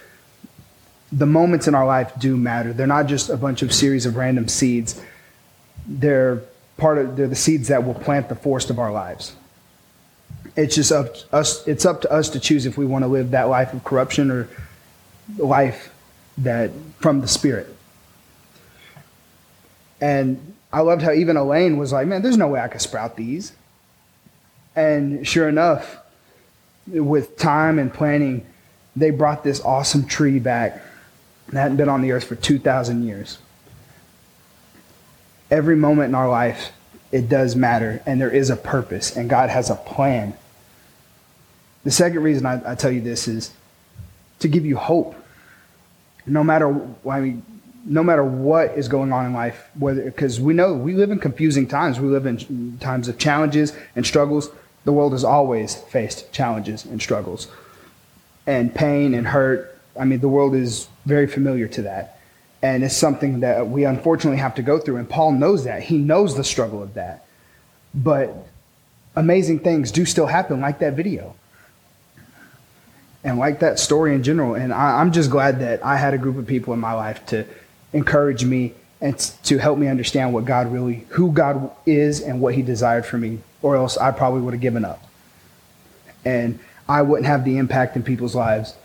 the 1.11 1.25
moments 1.25 1.69
in 1.69 1.75
our 1.75 1.85
life 1.85 2.11
do 2.19 2.35
matter. 2.35 2.73
They're 2.73 2.85
not 2.85 3.07
just 3.07 3.29
a 3.29 3.37
bunch 3.37 3.61
of 3.61 3.73
series 3.73 4.05
of 4.05 4.17
random 4.17 4.49
seeds. 4.49 5.01
They're 5.87 6.41
part 6.75 6.97
of 6.97 7.15
they're 7.15 7.29
the 7.29 7.35
seeds 7.35 7.69
that 7.69 7.85
will 7.85 7.93
plant 7.93 8.27
the 8.27 8.35
forest 8.35 8.69
of 8.69 8.77
our 8.77 8.91
lives. 8.91 9.33
It's 10.55 10.75
just 10.75 10.91
up 10.91 11.15
us. 11.33 11.67
It's 11.67 11.85
up 11.85 12.01
to 12.01 12.11
us 12.11 12.29
to 12.29 12.39
choose 12.39 12.65
if 12.65 12.77
we 12.77 12.85
want 12.85 13.03
to 13.03 13.07
live 13.07 13.31
that 13.31 13.49
life 13.49 13.73
of 13.73 13.83
corruption 13.83 14.31
or 14.31 14.47
life 15.37 15.93
that 16.37 16.71
from 16.99 17.21
the 17.21 17.27
Spirit. 17.27 17.67
And 19.99 20.53
I 20.71 20.81
loved 20.81 21.01
how 21.01 21.11
even 21.11 21.37
Elaine 21.37 21.77
was 21.77 21.91
like, 21.91 22.07
"Man, 22.07 22.21
there's 22.21 22.37
no 22.37 22.47
way 22.47 22.59
I 22.59 22.67
could 22.67 22.81
sprout 22.81 23.15
these." 23.15 23.53
And 24.75 25.25
sure 25.27 25.47
enough, 25.47 25.97
with 26.87 27.37
time 27.37 27.79
and 27.79 27.93
planning, 27.93 28.45
they 28.95 29.09
brought 29.09 29.43
this 29.43 29.59
awesome 29.61 30.05
tree 30.05 30.39
back 30.39 30.81
that 31.49 31.61
hadn't 31.61 31.77
been 31.77 31.89
on 31.89 32.01
the 32.01 32.11
earth 32.11 32.25
for 32.25 32.35
2,000 32.35 33.03
years. 33.03 33.39
Every 35.51 35.75
moment 35.75 36.09
in 36.09 36.15
our 36.15 36.29
life, 36.29 36.71
it 37.11 37.29
does 37.29 37.55
matter, 37.55 38.01
and 38.05 38.19
there 38.19 38.29
is 38.29 38.49
a 38.49 38.55
purpose, 38.55 39.15
and 39.15 39.29
God 39.29 39.49
has 39.49 39.69
a 39.69 39.75
plan. 39.75 40.33
The 41.85 41.91
second 41.91 42.23
reason 42.23 42.47
I, 42.47 42.71
I 42.71 42.75
tell 42.75 42.91
you 42.91 42.99
this 42.99 43.27
is 43.27 43.51
to 44.39 44.47
give 44.47 44.65
you 44.65 44.75
hope. 44.75 45.15
No 46.25 46.43
matter, 46.43 46.75
I 47.07 47.19
mean, 47.19 47.45
no 47.85 48.03
matter 48.03 48.23
what 48.23 48.71
is 48.71 48.87
going 48.87 49.13
on 49.13 49.27
in 49.27 49.33
life, 49.33 49.69
whether 49.77 50.03
because 50.03 50.41
we 50.41 50.55
know 50.55 50.73
we 50.73 50.95
live 50.95 51.11
in 51.11 51.19
confusing 51.19 51.67
times, 51.67 51.99
we 51.99 52.07
live 52.07 52.25
in 52.25 52.79
times 52.79 53.07
of 53.07 53.19
challenges 53.19 53.73
and 53.95 54.05
struggles. 54.05 54.49
The 54.83 54.91
world 54.91 55.11
has 55.11 55.23
always 55.23 55.75
faced 55.75 56.31
challenges 56.31 56.85
and 56.85 56.99
struggles, 56.99 57.47
and 58.47 58.73
pain 58.73 59.13
and 59.13 59.27
hurt. 59.27 59.79
I 59.97 60.05
mean, 60.05 60.19
the 60.19 60.27
world 60.29 60.55
is 60.55 60.87
very 61.05 61.27
familiar 61.27 61.67
to 61.67 61.83
that, 61.83 62.19
and 62.63 62.83
it's 62.83 62.97
something 62.97 63.41
that 63.41 63.69
we 63.69 63.85
unfortunately 63.85 64.39
have 64.39 64.55
to 64.55 64.63
go 64.63 64.79
through. 64.79 64.97
And 64.97 65.07
Paul 65.07 65.33
knows 65.33 65.65
that; 65.65 65.83
he 65.83 65.99
knows 65.99 66.35
the 66.35 66.43
struggle 66.43 66.81
of 66.81 66.95
that. 66.95 67.27
But 67.93 68.35
amazing 69.15 69.59
things 69.59 69.91
do 69.91 70.05
still 70.05 70.25
happen, 70.25 70.59
like 70.59 70.79
that 70.79 70.93
video 70.93 71.35
and 73.25 73.39
like 73.39 73.59
that 73.59 73.79
story 73.79 74.13
in 74.13 74.23
general. 74.23 74.53
And 74.53 74.71
I, 74.71 75.01
I'm 75.01 75.11
just 75.11 75.29
glad 75.29 75.59
that 75.59 75.83
I 75.83 75.97
had 75.97 76.13
a 76.13 76.17
group 76.17 76.37
of 76.37 76.45
people 76.45 76.73
in 76.73 76.79
my 76.79 76.93
life 76.93 77.25
to 77.27 77.45
encourage 77.91 78.45
me 78.45 78.73
and 79.01 79.17
to 79.43 79.57
help 79.57 79.79
me 79.79 79.87
understand 79.87 80.31
what 80.31 80.45
God 80.45 80.71
really, 80.71 81.05
who 81.09 81.31
God 81.31 81.71
is 81.85 82.21
and 82.21 82.39
what 82.39 82.53
He 82.53 82.61
desired 82.61 83.05
for 83.05 83.17
me, 83.17 83.39
or 83.63 83.75
else 83.75 83.97
I 83.97 84.11
probably 84.11 84.41
would 84.41 84.53
have 84.53 84.61
given 84.61 84.85
up. 84.85 85.03
And 86.23 86.59
I 86.87 87.01
wouldn't 87.01 87.25
have 87.25 87.43
the 87.43 87.57
impact 87.57 87.95
in 87.95 88.03
people's 88.03 88.35
lives 88.35 88.75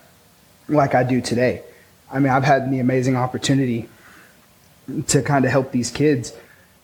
like 0.68 0.94
I 0.94 1.04
do 1.04 1.20
today. 1.20 1.62
I 2.10 2.18
mean, 2.18 2.32
I've 2.32 2.44
had 2.44 2.70
the 2.70 2.80
amazing 2.80 3.16
opportunity 3.16 3.88
to 5.08 5.22
kind 5.22 5.44
of 5.44 5.50
help 5.50 5.70
these 5.70 5.90
kids 5.90 6.32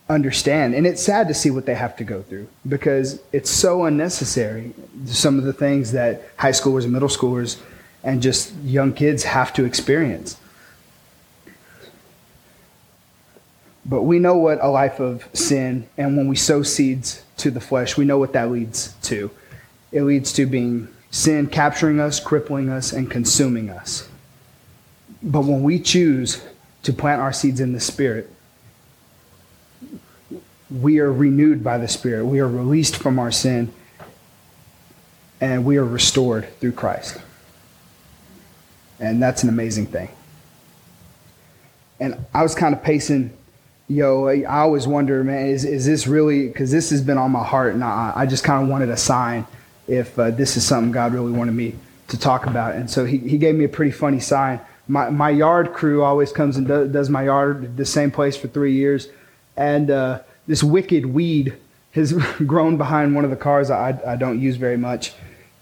understand. 0.09 0.75
And 0.75 0.87
it's 0.87 1.03
sad 1.03 1.29
to 1.29 1.35
see 1.35 1.51
what 1.51 1.67
they 1.67 1.75
have 1.75 1.97
to 1.97 2.05
go 2.05 2.23
through 2.23 2.49
because 2.69 3.21
it's 3.33 3.51
so 3.51 3.85
unnecessary. 3.85 4.73
Some 5.07 5.39
of 5.39 5.45
the 5.45 5.53
things 5.53 5.93
that 5.93 6.23
high 6.37 6.53
schoolers 6.53 6.85
and 6.85 6.93
middle 6.93 7.09
schoolers 7.09 7.61
and 8.05 8.23
just 8.23 8.55
young 8.63 8.93
kids 8.93 9.25
have 9.25 9.53
to 9.55 9.65
experience. 9.65 10.39
But 13.85 14.03
we 14.03 14.19
know 14.19 14.37
what 14.37 14.59
a 14.63 14.69
life 14.69 15.01
of 15.01 15.29
sin 15.33 15.89
and 15.97 16.17
when 16.17 16.29
we 16.29 16.37
sow 16.37 16.63
seeds 16.63 17.23
to 17.39 17.51
the 17.51 17.61
flesh, 17.61 17.97
we 17.97 18.05
know 18.05 18.19
what 18.19 18.33
that 18.33 18.51
leads 18.51 18.95
to. 19.03 19.31
It 19.93 20.03
leads 20.03 20.33
to 20.35 20.47
being 20.47 20.89
sin 21.11 21.47
capturing 21.47 22.01
us, 22.01 22.21
crippling 22.21 22.69
us, 22.69 22.93
and 22.93 23.11
consuming 23.11 23.71
us. 23.71 24.09
But 25.23 25.45
when 25.45 25.63
we 25.63 25.79
choose 25.79 26.45
to 26.83 26.93
plant 26.93 27.21
our 27.21 27.33
seeds 27.33 27.61
in 27.61 27.73
the 27.73 27.81
Spirit, 27.81 28.31
we 30.83 30.99
are 31.01 31.13
renewed 31.13 31.63
by 31.63 31.79
the 31.79 31.89
Spirit. 31.89 32.27
We 32.27 32.41
are 32.41 32.49
released 32.49 32.97
from 32.97 33.19
our 33.19 33.31
sin, 33.31 33.73
and 35.41 35.65
we 35.65 35.77
are 35.77 35.85
restored 35.85 36.49
through 36.61 36.73
Christ. 36.73 37.21
And 38.99 39.23
that's 39.23 39.43
an 39.43 39.49
amazing 39.49 39.87
thing. 39.87 40.09
And 42.01 42.25
I 42.35 42.43
was 42.43 42.55
kind 42.55 42.75
of 42.75 42.83
pacing, 42.83 43.33
yo, 43.89 44.29
I 44.29 44.45
always 44.45 44.87
wonder, 44.87 45.23
man, 45.25 45.47
is, 45.47 45.65
is 45.65 45.87
this 45.87 46.07
really, 46.07 46.49
because 46.49 46.71
this 46.71 46.91
has 46.91 47.03
been 47.03 47.19
on 47.19 47.31
my 47.31 47.45
heart, 47.45 47.75
and 47.75 47.83
I, 47.83 48.13
I 48.15 48.27
just 48.27 48.45
kind 48.45 48.63
of 48.63 48.69
wanted 48.69 48.91
a 48.91 48.97
sign 48.97 49.47
if 49.87 50.19
uh, 50.19 50.31
this 50.31 50.57
is 50.57 50.67
something 50.67 50.93
God 50.93 51.13
really 51.13 51.33
wanted 51.33 51.53
me 51.53 51.75
to 52.09 52.19
talk 52.19 52.47
about. 52.47 52.75
And 52.75 52.91
so 52.91 53.05
he, 53.05 53.19
he 53.19 53.39
gave 53.39 53.55
me 53.55 53.65
a 53.65 53.69
pretty 53.69 53.93
funny 53.93 54.21
sign. 54.21 54.61
My, 54.89 55.11
my 55.11 55.31
yard 55.31 55.73
crew 55.73 56.03
always 56.03 56.33
comes 56.33 56.57
and 56.57 56.67
do, 56.67 56.87
does 56.89 57.09
my 57.11 57.25
yard 57.25 57.77
the 57.77 57.87
same 57.87 58.11
place 58.11 58.37
for 58.37 58.49
three 58.49 58.73
years. 58.73 59.09
And, 59.57 59.91
uh, 59.91 60.21
this 60.47 60.63
wicked 60.63 61.07
weed 61.07 61.57
has 61.93 62.13
grown 62.47 62.77
behind 62.77 63.15
one 63.15 63.25
of 63.25 63.31
the 63.31 63.37
cars 63.37 63.71
I, 63.71 63.99
I 64.07 64.17
don't 64.17 64.41
use 64.41 64.57
very 64.57 64.77
much. 64.77 65.13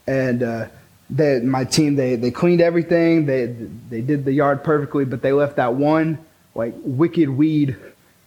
And 0.06 0.42
uh, 0.42 0.68
they, 1.08 1.40
my 1.40 1.64
team, 1.64 1.96
they, 1.96 2.16
they 2.16 2.30
cleaned 2.30 2.60
everything. 2.60 3.26
They, 3.26 3.46
they 3.46 4.00
did 4.00 4.24
the 4.24 4.32
yard 4.32 4.64
perfectly, 4.64 5.04
but 5.04 5.22
they 5.22 5.32
left 5.32 5.56
that 5.56 5.74
one 5.74 6.18
like 6.54 6.74
wicked 6.78 7.28
weed 7.28 7.76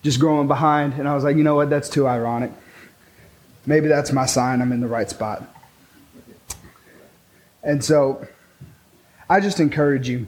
just 0.03 0.19
growing 0.19 0.47
behind. 0.47 0.93
And 0.93 1.07
I 1.07 1.15
was 1.15 1.23
like, 1.23 1.37
you 1.37 1.43
know 1.43 1.55
what? 1.55 1.69
That's 1.69 1.89
too 1.89 2.07
ironic. 2.07 2.51
Maybe 3.65 3.87
that's 3.87 4.11
my 4.11 4.25
sign 4.25 4.61
I'm 4.61 4.71
in 4.71 4.79
the 4.79 4.87
right 4.87 5.09
spot. 5.09 5.43
And 7.63 7.83
so 7.83 8.25
I 9.29 9.41
just 9.41 9.59
encourage 9.59 10.07
you 10.07 10.27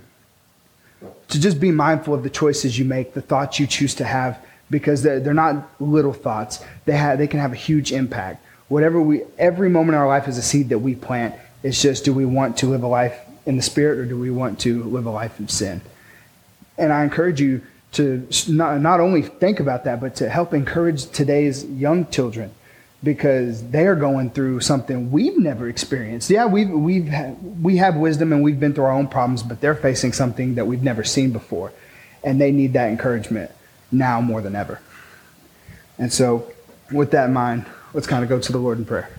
to 1.30 1.40
just 1.40 1.60
be 1.60 1.72
mindful 1.72 2.14
of 2.14 2.24
the 2.24 2.30
choices 2.30 2.78
you 2.78 2.84
make, 2.84 3.14
the 3.14 3.22
thoughts 3.22 3.60
you 3.60 3.68
choose 3.68 3.96
to 3.96 4.04
have 4.04 4.44
because 4.70 5.04
they're, 5.04 5.20
they're 5.20 5.34
not 5.34 5.70
little 5.80 6.14
thoughts. 6.14 6.64
They, 6.86 6.96
have, 6.96 7.18
they 7.18 7.28
can 7.28 7.40
have 7.40 7.52
a 7.54 7.58
huge 7.58 7.92
impact. 7.92 8.46
Whatever 8.68 9.02
we, 9.02 9.24
every 9.38 9.70
moment 9.70 9.96
in 9.96 10.02
our 10.02 10.08
life 10.08 10.28
is 10.28 10.38
a 10.38 10.42
seed 10.42 10.70
that 10.70 10.80
we 10.80 10.96
plant. 10.96 11.36
It's 11.64 11.82
just, 11.82 12.06
do 12.06 12.14
we 12.14 12.26
want 12.26 12.58
to 12.58 12.68
live 12.68 12.84
a 12.84 12.88
life 12.88 13.20
in 13.46 13.56
the 13.56 13.62
spirit 13.62 13.98
or 14.00 14.06
do 14.06 14.18
we 14.18 14.30
want 14.30 14.60
to 14.62 14.84
live 14.84 15.06
a 15.06 15.12
life 15.12 15.40
of 15.40 15.50
sin? 15.50 15.82
And 16.78 16.94
I 16.94 17.04
encourage 17.04 17.42
you 17.42 17.62
to 17.94 18.28
not, 18.48 18.80
not 18.80 19.00
only 19.00 19.24
think 19.24 19.60
about 19.60 19.86
that, 19.86 20.00
but 20.00 20.16
to 20.18 20.30
help 20.30 20.54
encourage 20.54 21.10
today's 21.10 21.66
young 21.66 22.08
children 22.08 22.54
because 23.02 23.68
they 23.72 23.88
are 23.88 23.96
going 23.96 24.30
through 24.30 24.60
something 24.60 25.10
we've 25.10 25.38
never 25.38 25.68
experienced. 25.68 26.30
Yeah, 26.30 26.46
we've, 26.46 26.70
we've 26.70 27.12
we 27.62 27.78
have 27.78 27.96
wisdom 27.96 28.34
and 28.34 28.44
we've 28.44 28.60
been 28.60 28.74
through 28.74 28.84
our 28.84 28.92
own 28.92 29.08
problems, 29.08 29.42
but 29.42 29.62
they're 29.62 29.76
facing 29.76 30.14
something 30.14 30.56
that 30.56 30.68
we've 30.68 30.84
never 30.84 31.04
seen 31.04 31.32
before. 31.32 31.72
And 32.24 32.40
they 32.40 32.52
need 32.52 32.74
that 32.74 32.90
encouragement 32.90 33.52
now 33.92 34.22
more 34.22 34.42
than 34.42 34.56
ever. 34.56 34.82
And 35.98 36.12
so, 36.12 36.52
with 36.92 37.12
that 37.12 37.28
in 37.28 37.34
mind, 37.34 37.66
let's 37.94 38.08
kind 38.08 38.24
of 38.24 38.30
go 38.30 38.40
to 38.40 38.52
the 38.52 38.58
Lord 38.58 38.78
in 38.78 38.86
prayer. 38.86 39.10